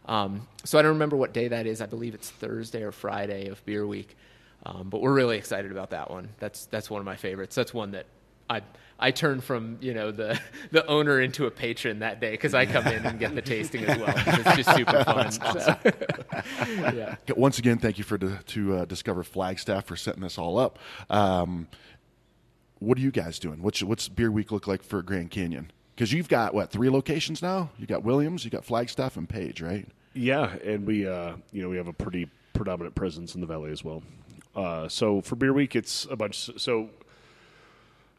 [0.06, 1.80] Um, so I don't remember what day that is.
[1.80, 4.16] I believe it's Thursday or Friday of Beer Week,
[4.66, 6.30] um, but we're really excited about that one.
[6.38, 7.54] That's that's one of my favorites.
[7.54, 8.06] That's one that
[8.48, 8.62] I
[8.98, 10.38] I turn from you know the
[10.70, 13.84] the owner into a patron that day because I come in and get the tasting
[13.84, 14.14] as well.
[14.16, 15.24] It's just super fun.
[15.54, 15.76] So,
[16.94, 17.16] yeah.
[17.36, 20.78] Once again, thank you for to, to uh, Discover Flagstaff for setting this all up.
[21.08, 21.68] Um,
[22.80, 23.62] what are you guys doing?
[23.62, 25.70] What's what's Beer Week look like for Grand Canyon?
[25.94, 27.70] Because you've got what three locations now?
[27.78, 29.88] You got Williams, you got Flagstaff, and Page, right?
[30.12, 33.70] Yeah, and we uh, you know we have a pretty predominant presence in the valley
[33.70, 34.02] as well.
[34.54, 36.50] Uh, so for Beer Week, it's a bunch.
[36.56, 36.90] So,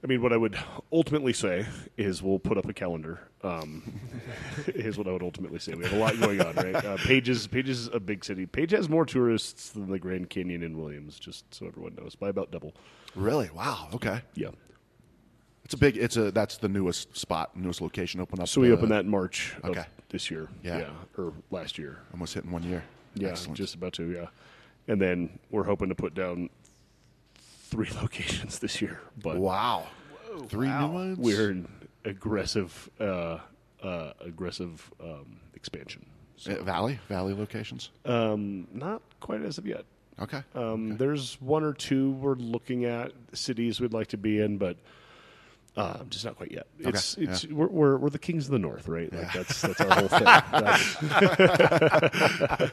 [0.04, 0.58] I mean, what I would
[0.92, 1.66] ultimately say
[1.98, 3.20] is we'll put up a calendar.
[3.44, 4.00] Um,
[4.68, 5.74] is what I would ultimately say.
[5.76, 6.76] We have a lot going on, right?
[6.76, 8.46] Uh, Page is Page is a big city.
[8.46, 12.30] Page has more tourists than the Grand Canyon in Williams, just so everyone knows, by
[12.30, 12.74] about double.
[13.16, 13.50] Really?
[13.54, 13.90] Wow.
[13.94, 14.22] Okay.
[14.34, 14.50] Yeah.
[15.64, 15.98] It's a big.
[15.98, 18.20] It's a that's the newest spot, newest location.
[18.20, 18.48] Open up.
[18.48, 19.86] So we uh, opened that in March okay.
[20.10, 20.48] this year.
[20.64, 20.90] Yeah.
[21.18, 22.00] or last year.
[22.14, 22.84] almost hitting one year.
[23.16, 23.58] Yeah, Excellent.
[23.58, 24.12] just about to.
[24.12, 24.28] Yeah,
[24.88, 26.50] and then we're hoping to put down
[27.36, 29.00] three locations this year.
[29.22, 29.88] But wow.
[30.48, 31.18] Three new ones.
[31.18, 31.68] we're in
[32.04, 33.40] aggressive, uh,
[33.82, 36.06] uh, aggressive um, expansion.
[36.48, 37.92] Uh, Valley Valley locations.
[38.04, 39.86] Um, not quite as of yet.
[40.20, 40.44] Okay.
[40.54, 44.78] Um, There's one or two we're looking at cities we'd like to be in, but
[45.78, 46.68] uh, just not quite yet.
[46.80, 47.38] Okay, it's yeah.
[47.52, 49.12] we're, we're we're the kings of the north, right?
[49.12, 50.26] Like that's that's our whole thing.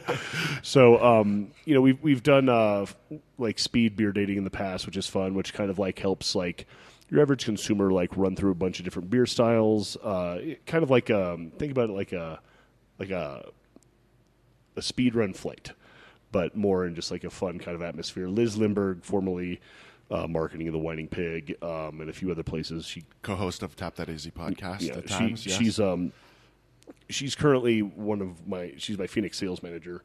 [0.63, 2.87] So um, you know we've we've done uh,
[3.39, 6.37] like speed beer dating in the past, which is fun, which kind of like helps
[6.37, 6.67] like
[7.11, 9.97] your average consumer like run through a bunch of different beer styles.
[9.97, 12.39] Uh, kind of like um, think about it like a
[13.01, 13.49] like a
[14.77, 15.73] a speed run flight,
[16.31, 18.29] but more in just like a fun kind of atmosphere.
[18.29, 19.61] Liz Lindberg, formerly
[20.13, 22.85] uh, marketing of the Whining Pig, um, and a few other places.
[22.85, 25.47] She, Co-host of Tap That Easy podcast yeah, at she times.
[25.47, 25.59] yes.
[25.59, 26.13] she's um,
[27.09, 30.03] she's currently one of my she's my Phoenix sales manager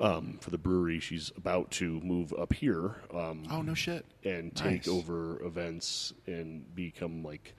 [0.00, 1.00] um, for the brewery.
[1.00, 2.96] She's about to move up here.
[3.14, 4.04] Um, oh no shit.
[4.24, 4.88] and take Nice.
[4.88, 7.54] over events and become like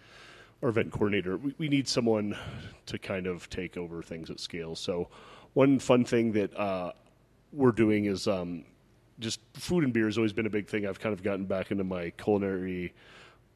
[0.61, 1.37] our event coordinator.
[1.37, 2.37] We, we need someone
[2.85, 4.75] to kind of take over things at scale.
[4.75, 5.09] So,
[5.53, 6.91] one fun thing that uh,
[7.51, 8.63] we're doing is um,
[9.19, 10.85] just food and beer has always been a big thing.
[10.85, 12.93] I've kind of gotten back into my culinary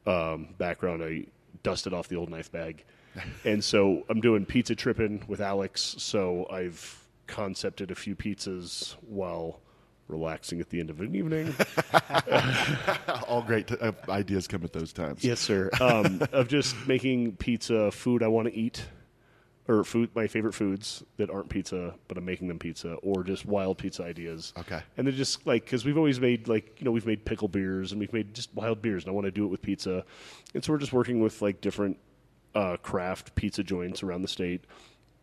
[0.06, 1.02] um, background.
[1.02, 1.26] I
[1.62, 2.84] dusted off the old knife bag.
[3.44, 5.96] and so I'm doing pizza tripping with Alex.
[5.98, 9.60] So I've concepted a few pizzas while
[10.08, 11.54] relaxing at the end of an evening.
[13.28, 15.22] All great t- uh, ideas come at those times.
[15.22, 15.70] Yes, sir.
[15.80, 18.86] Um, of just making pizza food I want to eat,
[19.68, 23.44] or food my favorite foods that aren't pizza, but I'm making them pizza, or just
[23.44, 24.54] wild pizza ideas.
[24.58, 24.82] Okay.
[24.96, 27.92] And then just like because we've always made like you know we've made pickle beers
[27.92, 30.04] and we've made just wild beers, and I want to do it with pizza,
[30.54, 31.98] and so we're just working with like different
[32.54, 34.64] uh, craft pizza joints around the state,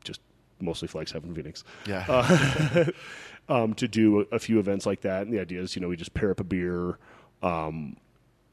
[0.04, 0.22] just
[0.62, 2.86] mostly Flagstaff and Phoenix Yeah.
[3.50, 5.24] um, to do a, a few events like that.
[5.24, 6.98] And the idea is, you know, we just pair up a beer,
[7.42, 7.98] um,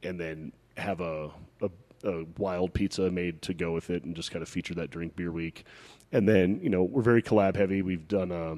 [0.02, 1.70] and then have a, a,
[2.04, 5.10] a wild pizza made to go with it, and just kind of feature that during
[5.10, 5.64] Beer Week.
[6.12, 7.82] And then, you know, we're very collab heavy.
[7.82, 8.56] We've done a,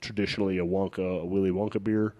[0.00, 2.14] traditionally a Wonka, a Willy Wonka beer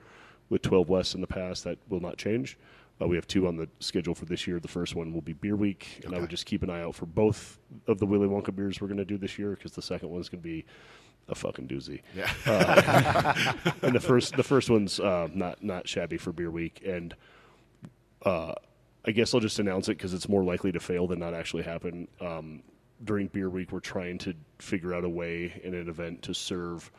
[0.51, 1.65] with 12 West in the past.
[1.65, 2.59] That will not change.
[3.01, 4.59] Uh, we have two on the schedule for this year.
[4.59, 6.95] The first one will be Beer Week, and I would just keep an eye out
[6.95, 9.83] for both of the Willy Wonka beers we're going to do this year because the
[9.83, 10.65] second one's going to be
[11.29, 12.01] a fucking doozy.
[12.15, 12.33] yeah.
[13.83, 17.15] and the first the first one's uh, not not shabby for beer week and
[18.23, 18.55] uh,
[19.07, 21.63] I guess I'll just announce it because it's more likely to fail than not actually
[21.63, 22.09] happen.
[22.21, 22.63] Um,
[23.05, 26.91] during beer week, we're trying to figure out a way in an event to serve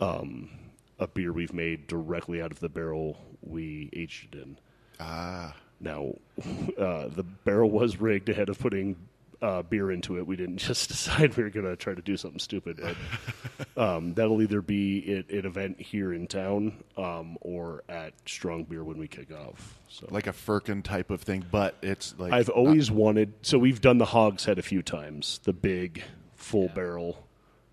[0.00, 0.50] um,
[0.98, 4.58] a beer we've made directly out of the barrel we aged it in.
[4.98, 5.54] Ah.
[5.80, 6.14] Now,
[6.78, 8.96] uh, the barrel was rigged ahead of putting
[9.42, 10.26] uh, beer into it.
[10.26, 12.80] We didn't just decide we were going to try to do something stupid.
[12.82, 18.64] But um, that'll either be at an event here in town um, or at Strong
[18.64, 19.78] Beer when we kick off.
[19.88, 23.34] So, like a Firkin type of thing, but it's like I've always wanted.
[23.42, 25.40] So we've done the Hogshead a few times.
[25.44, 26.04] The big
[26.36, 27.26] full barrel.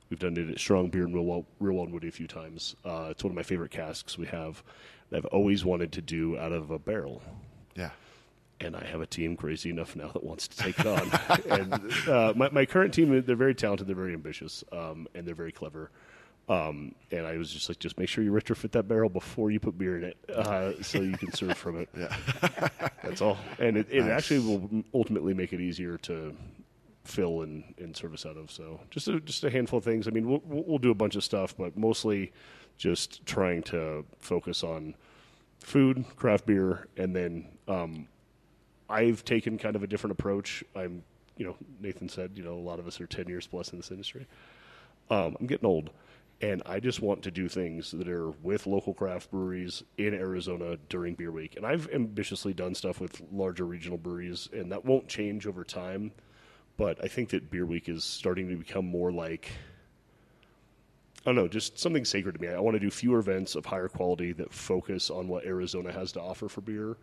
[0.10, 2.78] We've done it at Strong Beer and Real Wild Woody a few times.
[2.86, 4.64] Uh, it's one of my favorite casks we have.
[5.12, 7.22] I've always wanted to do out of a barrel
[7.78, 7.92] yeah.
[8.60, 11.12] And I have a team crazy enough now that wants to take it on.
[11.50, 15.36] and uh, my, my current team, they're very talented, they're very ambitious, um, and they're
[15.36, 15.92] very clever.
[16.50, 19.60] Um, and I was just like, just make sure you retrofit that barrel before you
[19.60, 21.90] put beer in it, uh, so you can serve from it.
[21.98, 22.16] Yeah,
[23.04, 23.38] that's all.
[23.60, 26.36] And it, it actually will ultimately make it easier to
[27.04, 28.52] fill and, and service out of.
[28.52, 30.08] So just a, just a handful of things.
[30.08, 32.32] I mean, we'll, we'll do a bunch of stuff, but mostly
[32.78, 34.96] just trying to focus on
[35.60, 38.08] food, craft beer, and then um,
[38.90, 40.64] I've taken kind of a different approach.
[40.76, 41.04] I'm,
[41.38, 43.80] you know, Nathan said, you know, a lot of us are 10 years plus in
[43.80, 44.26] this industry.
[45.10, 45.90] Um, I'm getting old,
[46.42, 50.78] and I just want to do things that are with local craft breweries in Arizona
[50.90, 51.56] during beer week.
[51.56, 56.12] And I've ambitiously done stuff with larger regional breweries, and that won't change over time.
[56.76, 59.50] But I think that beer week is starting to become more like
[61.28, 62.48] I don't know, just something sacred to me.
[62.48, 66.14] I want to do fewer events of higher quality that focus on what Arizona has
[66.14, 66.96] to offer for beer,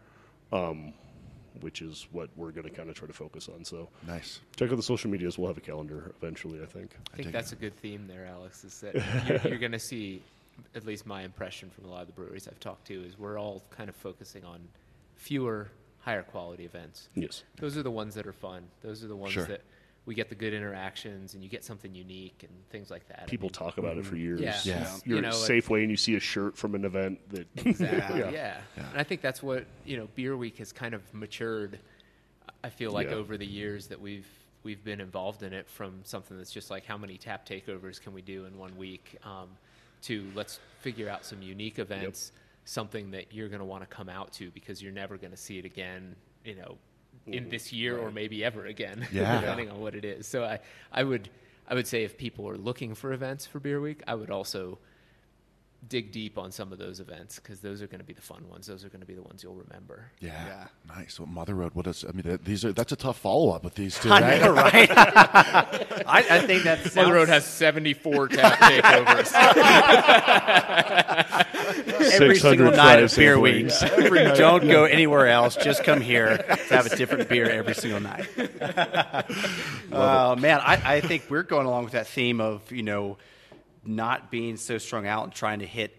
[0.50, 0.94] um,
[1.60, 3.64] which is what we're going to kind of try to focus on.
[3.64, 4.40] So Nice.
[4.56, 5.38] check out the social medias.
[5.38, 6.90] We'll have a calendar eventually, I think.
[7.12, 8.64] I think dig that's a good theme there, Alex.
[8.64, 8.94] Is that
[9.28, 10.22] you're, you're going to see,
[10.74, 13.38] at least my impression from a lot of the breweries I've talked to, is we're
[13.38, 14.60] all kind of focusing on
[15.16, 15.68] fewer,
[16.00, 17.08] higher quality events.
[17.14, 17.44] Yes.
[17.58, 18.64] Those are the ones that are fun.
[18.82, 19.44] Those are the ones Sure.
[19.44, 19.60] that
[20.06, 23.20] we get the good interactions and you get something unique and things like that.
[23.22, 24.40] I People mean, talk about it for years.
[24.40, 24.58] Yeah.
[24.64, 24.96] Yeah.
[25.04, 27.46] You're You know, at Safeway and you see a shirt from an event that.
[27.66, 28.20] Exactly.
[28.20, 28.30] Yeah.
[28.30, 28.60] yeah.
[28.90, 30.08] And I think that's what you know.
[30.14, 31.78] Beer Week has kind of matured.
[32.62, 33.14] I feel like Yeah.
[33.16, 34.28] over the years that we've
[34.62, 38.12] we've been involved in it, from something that's just like how many tap takeovers can
[38.14, 39.48] we do in one week, um,
[40.02, 42.32] to let's figure out some unique events,
[42.64, 45.36] something that you're going to want to come out to because you're never going to
[45.36, 46.14] see it again.
[46.44, 46.76] You know,
[47.26, 47.50] in mm-hmm.
[47.50, 49.40] this year or maybe ever again, Yeah.
[49.40, 50.26] depending on what it is.
[50.26, 50.60] So I
[50.92, 51.30] I would
[51.66, 54.78] I would say if people are looking for events for Beer Week, I would also
[55.88, 58.48] dig deep on some of those events because those are going to be the fun
[58.48, 58.66] ones.
[58.66, 60.10] Those are going to be the ones you'll remember.
[60.20, 60.44] Yeah.
[60.46, 60.96] Yeah.
[60.96, 61.18] Nice.
[61.18, 61.74] Well, Mother Road.
[61.74, 62.04] What is?
[62.08, 62.72] I mean, these are.
[62.72, 64.10] That's a tough follow up with these two.
[64.10, 64.40] I right?
[64.40, 64.90] know, right?
[66.06, 69.32] I, I think that Mother Road has 74 tap takeovers.
[72.12, 73.42] every 600 single night of beer Safeway.
[73.42, 73.80] weeks.
[74.38, 75.56] Don't go anywhere else.
[75.56, 78.28] Just come here to have a different beer every single night.
[79.92, 83.18] Oh man, I, I think we're going along with that theme of you know
[83.86, 85.96] not being so strung out and trying to hit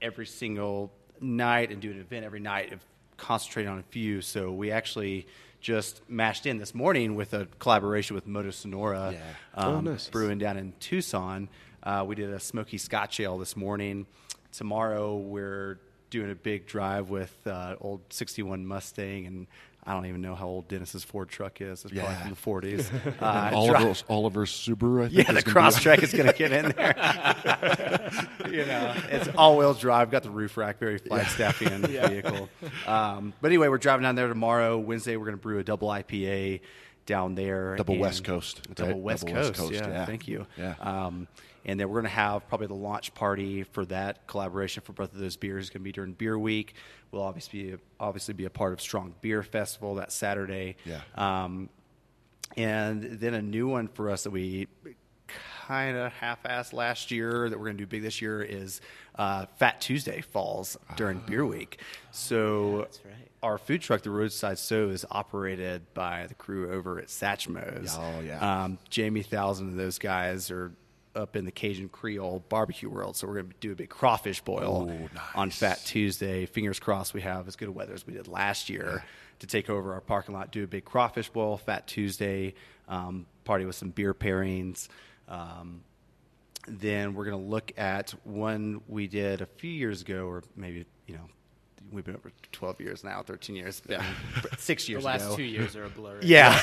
[0.00, 2.80] every single night and do an event every night of
[3.16, 4.20] concentrating on a few.
[4.20, 5.26] So we actually
[5.60, 9.20] just mashed in this morning with a collaboration with Moto Sonora Yeah.
[9.54, 10.08] um, Oh, nice.
[10.08, 11.48] brewing down in Tucson.
[11.82, 14.06] Uh, we did a smoky Scotch ale this morning.
[14.52, 15.78] Tomorrow we're
[16.10, 19.46] doing a big drive with uh, old '61 Mustang, and
[19.88, 21.82] I don't even know how old Dennis's Ford truck is.
[21.84, 22.02] It's Yeah.
[22.04, 22.90] probably from the '40s.
[23.22, 25.04] Uh, Oliver's, Oliver's Subaru.
[25.04, 26.94] I think yeah, the gonna Crosstrek is going to get in there.
[28.50, 30.10] you know, it's all-wheel drive.
[30.10, 32.48] Got the roof rack, very Flagstaffian vehicle.
[32.86, 34.78] Um, but anyway, we're driving down there tomorrow.
[34.78, 36.60] Wednesday, we're going to brew a double IPA
[37.06, 37.76] down there.
[37.76, 39.00] Double West Coast, Double right?
[39.00, 39.60] West Double West Coast.
[39.70, 40.06] Coast, Yeah, yeah.
[40.06, 40.46] thank you.
[40.58, 40.74] Yeah.
[40.80, 41.26] Um,
[41.64, 45.12] and then we're going to have probably the launch party for that collaboration for both
[45.12, 45.64] of those beers.
[45.64, 46.74] It's going to be during Beer Week.
[47.10, 50.76] We'll obviously be obviously be a part of Strong Beer Festival that Saturday.
[50.84, 51.00] Yeah.
[51.14, 51.68] Um,
[52.56, 54.68] and then a new one for us that we
[55.66, 58.80] kind of half-assed last year that we're going to do big this year is
[59.16, 61.80] uh, Fat Tuesday falls during Beer Week.
[62.10, 63.28] So that's right.
[63.42, 67.96] our food truck, the Roadside Stove, is operated by the crew over at Satchmo's.
[67.98, 68.64] Oh, yeah.
[68.64, 70.72] Um, Jamie Thousand and those guys are
[71.18, 74.40] up in the Cajun Creole barbecue world, so we're going to do a big crawfish
[74.40, 75.50] boil Oh, on.
[75.50, 76.46] Fat Tuesday.
[76.46, 79.04] Fingers crossed we have as good a weather as we did last year
[79.40, 82.54] to take over our parking lot, do a big crawfish boil, Fat Tuesday,
[82.88, 84.88] um, party with some beer pairings.
[85.28, 85.82] Um,
[86.66, 90.86] then we're going to look at one we did a few years ago, or maybe,
[91.06, 91.28] you know,
[91.92, 94.04] we've been over 12 years now, 13 years, yeah.
[94.58, 95.36] six The years last ago.
[95.36, 96.18] two years are a blur.
[96.22, 96.56] Yeah.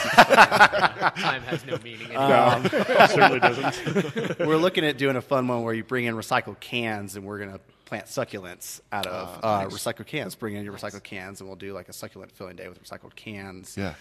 [1.18, 2.70] Time has no meaning anymore.
[3.08, 4.40] certainly doesn't.
[4.46, 7.38] we're looking at doing a fun one where you bring in recycled cans and we're
[7.40, 10.36] going to plant succulents out of uh, recycled cans.
[10.36, 13.16] Bring in your recycled cans and we'll do like a succulent filling day with recycled
[13.16, 13.76] cans.
[13.78, 13.94] Yeah.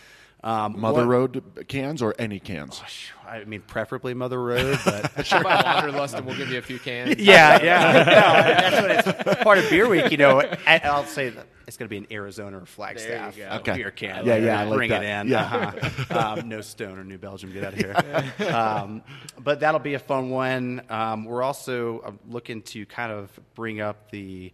[0.45, 2.83] Um, Mother one- Road cans or any cans?
[3.27, 6.79] I mean, preferably Mother Road, but Come by Wanderlust and we'll give you a few
[6.79, 7.17] cans.
[7.19, 8.71] yeah, yeah.
[8.75, 10.11] No, that's what it's part of Beer Week.
[10.11, 13.49] You know, I, I'll say that it's going to be an Arizona or Flagstaff go.
[13.61, 13.77] Okay.
[13.77, 14.27] beer can.
[14.27, 15.03] Yeah, yeah, I like bring that.
[15.03, 15.29] it in.
[15.29, 15.73] Yeah.
[15.81, 16.37] Uh-huh.
[16.41, 17.51] Um, no Stone or New Belgium.
[17.53, 18.55] Get out of here.
[18.55, 19.03] um,
[19.43, 20.83] but that'll be a fun one.
[20.91, 24.53] Um, we're also uh, looking to kind of bring up the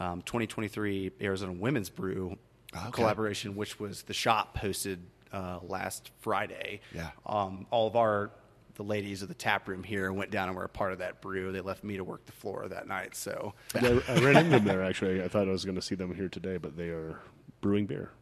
[0.00, 2.36] um, 2023 Arizona Women's Brew
[2.76, 2.90] Okay.
[2.90, 4.98] collaboration, which was the shop hosted
[5.32, 6.80] uh, last Friday.
[6.94, 7.10] Yeah.
[7.26, 8.30] Um, all of our
[8.74, 11.20] the ladies of the tap room here went down and were a part of that
[11.20, 11.50] brew.
[11.50, 13.16] They left me to work the floor that night.
[13.16, 15.20] So I, I ran into them there actually.
[15.22, 17.18] I thought I was going to see them here today, but they are
[17.60, 18.12] brewing beer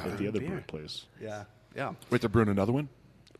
[0.00, 0.48] at the other beer.
[0.48, 1.06] brewing place.
[1.20, 1.44] yeah,
[1.76, 1.92] yeah.
[2.10, 2.88] Wait, they're brewing another one?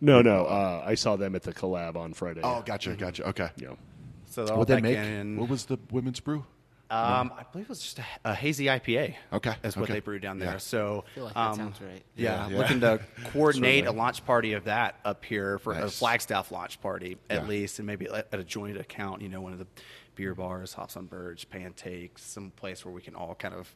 [0.01, 0.45] No, no.
[0.47, 2.41] Uh, I saw them at the collab on Friday.
[2.45, 3.29] Oh, gotcha, gotcha.
[3.31, 3.51] Okay.
[3.57, 3.71] yeah.
[4.27, 4.97] So What they make?
[4.97, 5.39] in.
[5.39, 6.47] What was the women's brew?
[6.91, 9.15] Um, I believe it was just a, a hazy IPA.
[9.33, 9.95] Okay, is what okay.
[9.95, 10.53] they brewed down there.
[10.53, 10.59] Yeah.
[10.59, 12.03] So I feel like that um, sounds right.
[12.17, 12.59] Yeah, Yeah, yeah.
[12.59, 13.01] looking to
[13.33, 17.49] coordinate a launch party of that up here for a Flagstaff launch party at Yeah.
[17.49, 19.23] least, and maybe at at a joint account.
[19.23, 19.67] You know, one of the
[20.17, 23.73] beer bars, Hops on Birch, Pancake, some place where we can all kind of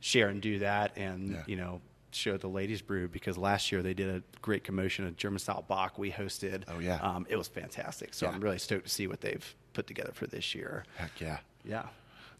[0.00, 1.42] share and do that, and Yeah.
[1.46, 1.80] you know.
[2.12, 5.64] Show the ladies brew because last year they did a great commotion of German style
[5.68, 6.64] Bock we hosted.
[6.66, 6.96] Oh, yeah.
[6.96, 8.14] um, it was fantastic.
[8.14, 8.32] So Yeah.
[8.32, 10.82] I'm really stoked to see what they've put together for this year.
[10.96, 11.38] Heck yeah.
[11.64, 11.86] Yeah,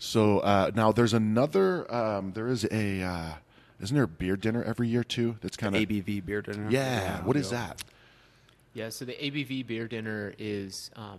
[0.00, 1.92] So uh, now there's another.
[1.94, 3.02] Um, there is a.
[3.02, 3.32] Uh,
[3.80, 5.36] isn't there a beer dinner every year too?
[5.42, 5.82] That's kind of.
[5.82, 6.68] ABV beer dinner.
[6.70, 7.22] Yeah.
[7.22, 7.84] What is that?
[8.72, 11.18] Yeah, so the ABV beer dinner is um,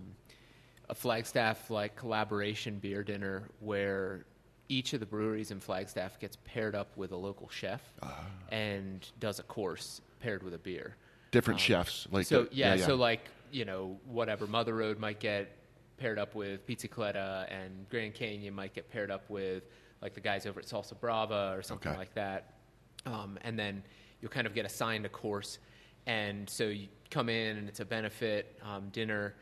[0.89, 4.25] a Flagstaff like collaboration beer dinner where
[4.69, 8.23] each of the breweries in Flagstaff gets paired up with a local chef Ah.
[8.51, 10.95] and does a course paired with a beer.
[11.32, 12.86] Different chefs, like so the- yeah, yeah, yeah.
[12.88, 13.21] so like
[13.51, 15.55] you know whatever Mother Road might get
[16.01, 19.63] paired up with Pizza Pizzicletta and Grand Canyon might get paired up with
[20.01, 21.97] like the guys over at Salsa Brava or something Okay.
[21.99, 22.55] like that,
[23.05, 23.83] um, and then
[24.19, 25.59] you'll kind of get assigned a course,
[26.07, 29.35] and so you come in and it's a benefit um, dinner.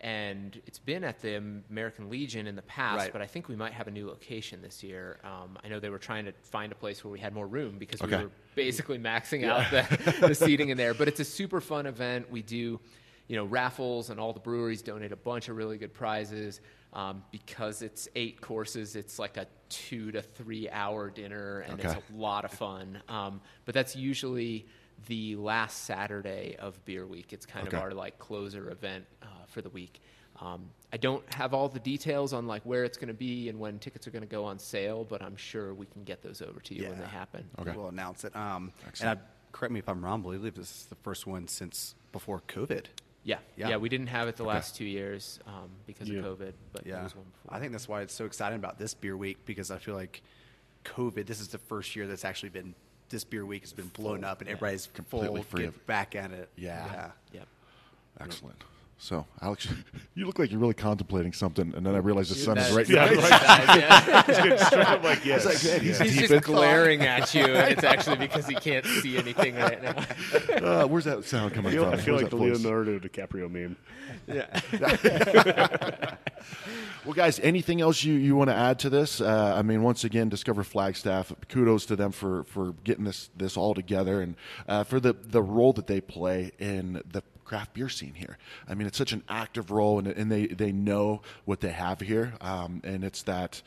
[0.00, 1.36] And it's been at the
[1.70, 3.12] American Legion in the past, Right.
[3.12, 5.18] but I think we might have a new location this year.
[5.24, 7.78] Um, I know they were trying to find a place where we had more room
[7.78, 8.18] because Okay.
[8.18, 10.92] we were basically maxing out the, the seating in there.
[10.92, 12.30] But it's a super fun event.
[12.30, 12.80] We do,
[13.28, 16.60] you know, raffles, and all the breweries donate a bunch of really good prizes.
[16.92, 21.88] Um, because it's eight courses, it's like a two to three hour dinner, and Okay.
[21.88, 23.02] it's a lot of fun.
[23.08, 24.66] Um, but that's usually
[25.06, 27.32] the last Saturday of Beer Week.
[27.32, 27.76] It's kind Okay.
[27.76, 30.00] of our like closer event uh, for the week.
[30.40, 33.58] Um, I don't have all the details on like where it's going to be and
[33.58, 36.42] when tickets are going to go on sale, but I'm sure we can get those
[36.42, 37.44] over to you when they happen.
[37.58, 37.72] Okay.
[37.76, 38.34] We'll announce it.
[38.36, 39.16] Um, and I,
[39.50, 42.40] correct me if I'm wrong, but I believe this is the first one since before
[42.46, 42.86] COVID.
[43.24, 43.70] Yeah, Yeah.
[43.70, 46.20] yeah, we didn't have it the last two years um, because Yeah.
[46.20, 47.56] of COVID, but Yeah, was one before.
[47.56, 50.22] I think that's why it's so exciting about this beer week because I feel like
[50.84, 51.26] COVID.
[51.26, 52.74] This is the first year that's actually been
[53.08, 56.14] this beer week has been blown up and everybody's Completely full, free get of- back
[56.14, 56.48] at it.
[56.56, 56.86] Yeah.
[56.92, 57.10] yeah.
[57.32, 57.48] Yep.
[58.20, 58.64] Excellent.
[58.96, 59.68] So, Alex,
[60.14, 62.88] you look like you're really contemplating something, and then I realized the sun is right.
[62.88, 63.04] now.
[63.10, 64.22] yeah.
[64.66, 65.44] Straight up like yes.
[65.44, 68.46] It's like, man, he's He's deep just in glaring at you, and it's actually because
[68.46, 70.04] he can't see anything right now.
[70.56, 71.94] Uh, where's that sound coming I feel, from?
[71.94, 72.64] I feel Where's like the that voice?
[72.64, 73.76] Leonardo DiCaprio meme.
[74.26, 76.16] Yeah.
[77.04, 79.20] well, guys, anything else you, you want to add to this?
[79.20, 81.32] Uh, I mean, once again, Discover Flagstaff.
[81.48, 84.36] Kudos to them for, for getting this this all together and
[84.68, 88.38] uh, for the the role that they play in the craft beer scene here.
[88.68, 92.00] I mean, it's such an active role, and, and they they know what they have
[92.00, 93.62] here, um, and it's that.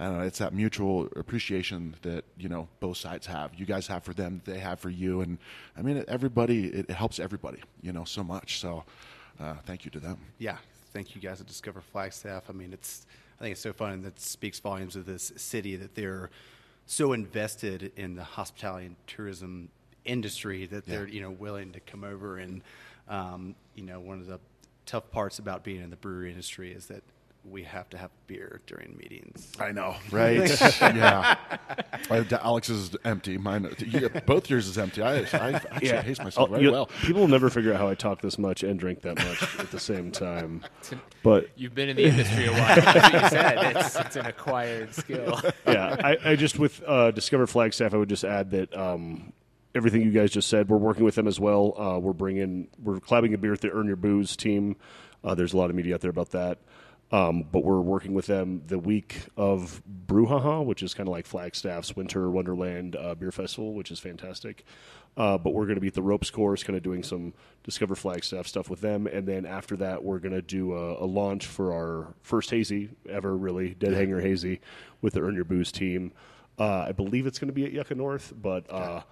[0.00, 0.24] I don't know.
[0.24, 3.52] It's that mutual appreciation that you know both sides have.
[3.56, 5.38] You guys have for them, they have for you, and
[5.76, 6.66] I mean, everybody.
[6.68, 8.60] It, helps everybody, you know, so much.
[8.60, 8.84] So,
[9.40, 10.18] uh, thank you to them.
[10.38, 10.58] yeah,
[10.92, 12.44] thank you guys at Discover Flagstaff.
[12.48, 13.06] I mean, it's
[13.40, 16.30] I think it's so fun and that speaks volumes of this city that they're
[16.86, 19.68] so invested in the hospitality and tourism
[20.04, 20.94] industry that Yeah.
[20.94, 22.62] they're you know willing to come over and
[23.08, 24.38] um, you know one of the
[24.86, 27.02] tough parts about being in the brewery industry is that
[27.44, 29.52] we have to have beer during meetings.
[29.58, 30.48] I know, right?
[30.80, 31.36] yeah.
[32.42, 33.38] Alex's is empty.
[33.38, 35.00] Mine, you, both yours is empty.
[35.02, 36.86] I, I actually pace myself Oh, very you- well.
[37.02, 39.70] People will never figure out how I talk this much and drink that much at
[39.70, 40.62] the same time.
[41.22, 42.76] But You've been in the industry a while.
[42.80, 43.76] That's what you said.
[43.76, 45.40] It's, it's an acquired skill.
[45.66, 49.32] yeah, I, I just with uh, Discover Flagstaff, I would just add that um,
[49.74, 51.74] everything you guys just said, we're working with them as well.
[51.78, 54.76] Uh, we're bringing, we're collabing a beer with the Earn Your Booze team.
[55.22, 56.58] Uh, there's a lot of media out there about that.
[57.10, 61.24] Um, but we're working with them the week of Brouhaha, which is kind of like
[61.24, 64.64] Flagstaff's Winter Wonderland uh, Beer Festival, which is fantastic.
[65.16, 67.32] Uh, but we're going to be at the ropes course, kind of doing some
[67.64, 71.06] Discover Flagstaff stuff with them, and then after that, we're going to do a, a
[71.06, 74.60] launch for our first hazy ever, really Dead Hanger Hazy,
[75.00, 76.12] with the Earn Your Booze team.
[76.58, 79.02] Uh, I believe it's going to be at Yucca North, but uh,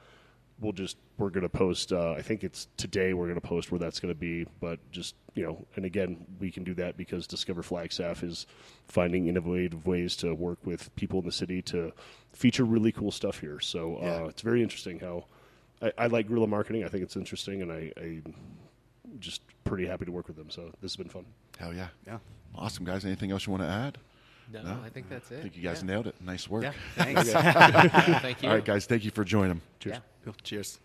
[0.61, 1.93] we'll just we're going to post.
[1.93, 3.15] Uh, I think it's today.
[3.15, 6.25] We're going to post where that's going to be, but just you know, and again,
[6.41, 8.47] we can do that because Discover Flagstaff is
[8.89, 11.93] finding innovative ways to work with people in the city to
[12.33, 13.61] feature really cool stuff here.
[13.61, 14.25] So uh, Yeah.
[14.29, 15.27] it's very interesting how
[15.83, 16.85] I, I like guerrilla marketing.
[16.85, 18.23] I think it's interesting, and I, I
[19.21, 20.49] just pretty happy to work with them.
[20.51, 21.27] So this has been fun.
[21.59, 21.89] Hell yeah.
[22.07, 22.19] Yeah.
[22.55, 23.05] Awesome, guys.
[23.05, 23.99] Anything else you want to add?
[24.53, 24.79] No, No?
[24.85, 25.39] I think that's it.
[25.39, 25.87] I think you guys yeah.
[25.89, 26.15] nailed it.
[26.21, 26.65] Nice work.
[26.65, 27.33] Yeah, thanks.
[28.23, 28.49] Thank you.
[28.49, 28.87] All right, guys.
[28.87, 29.63] Thank you for joining them.
[29.85, 29.99] Yeah.
[30.43, 30.81] Cheers.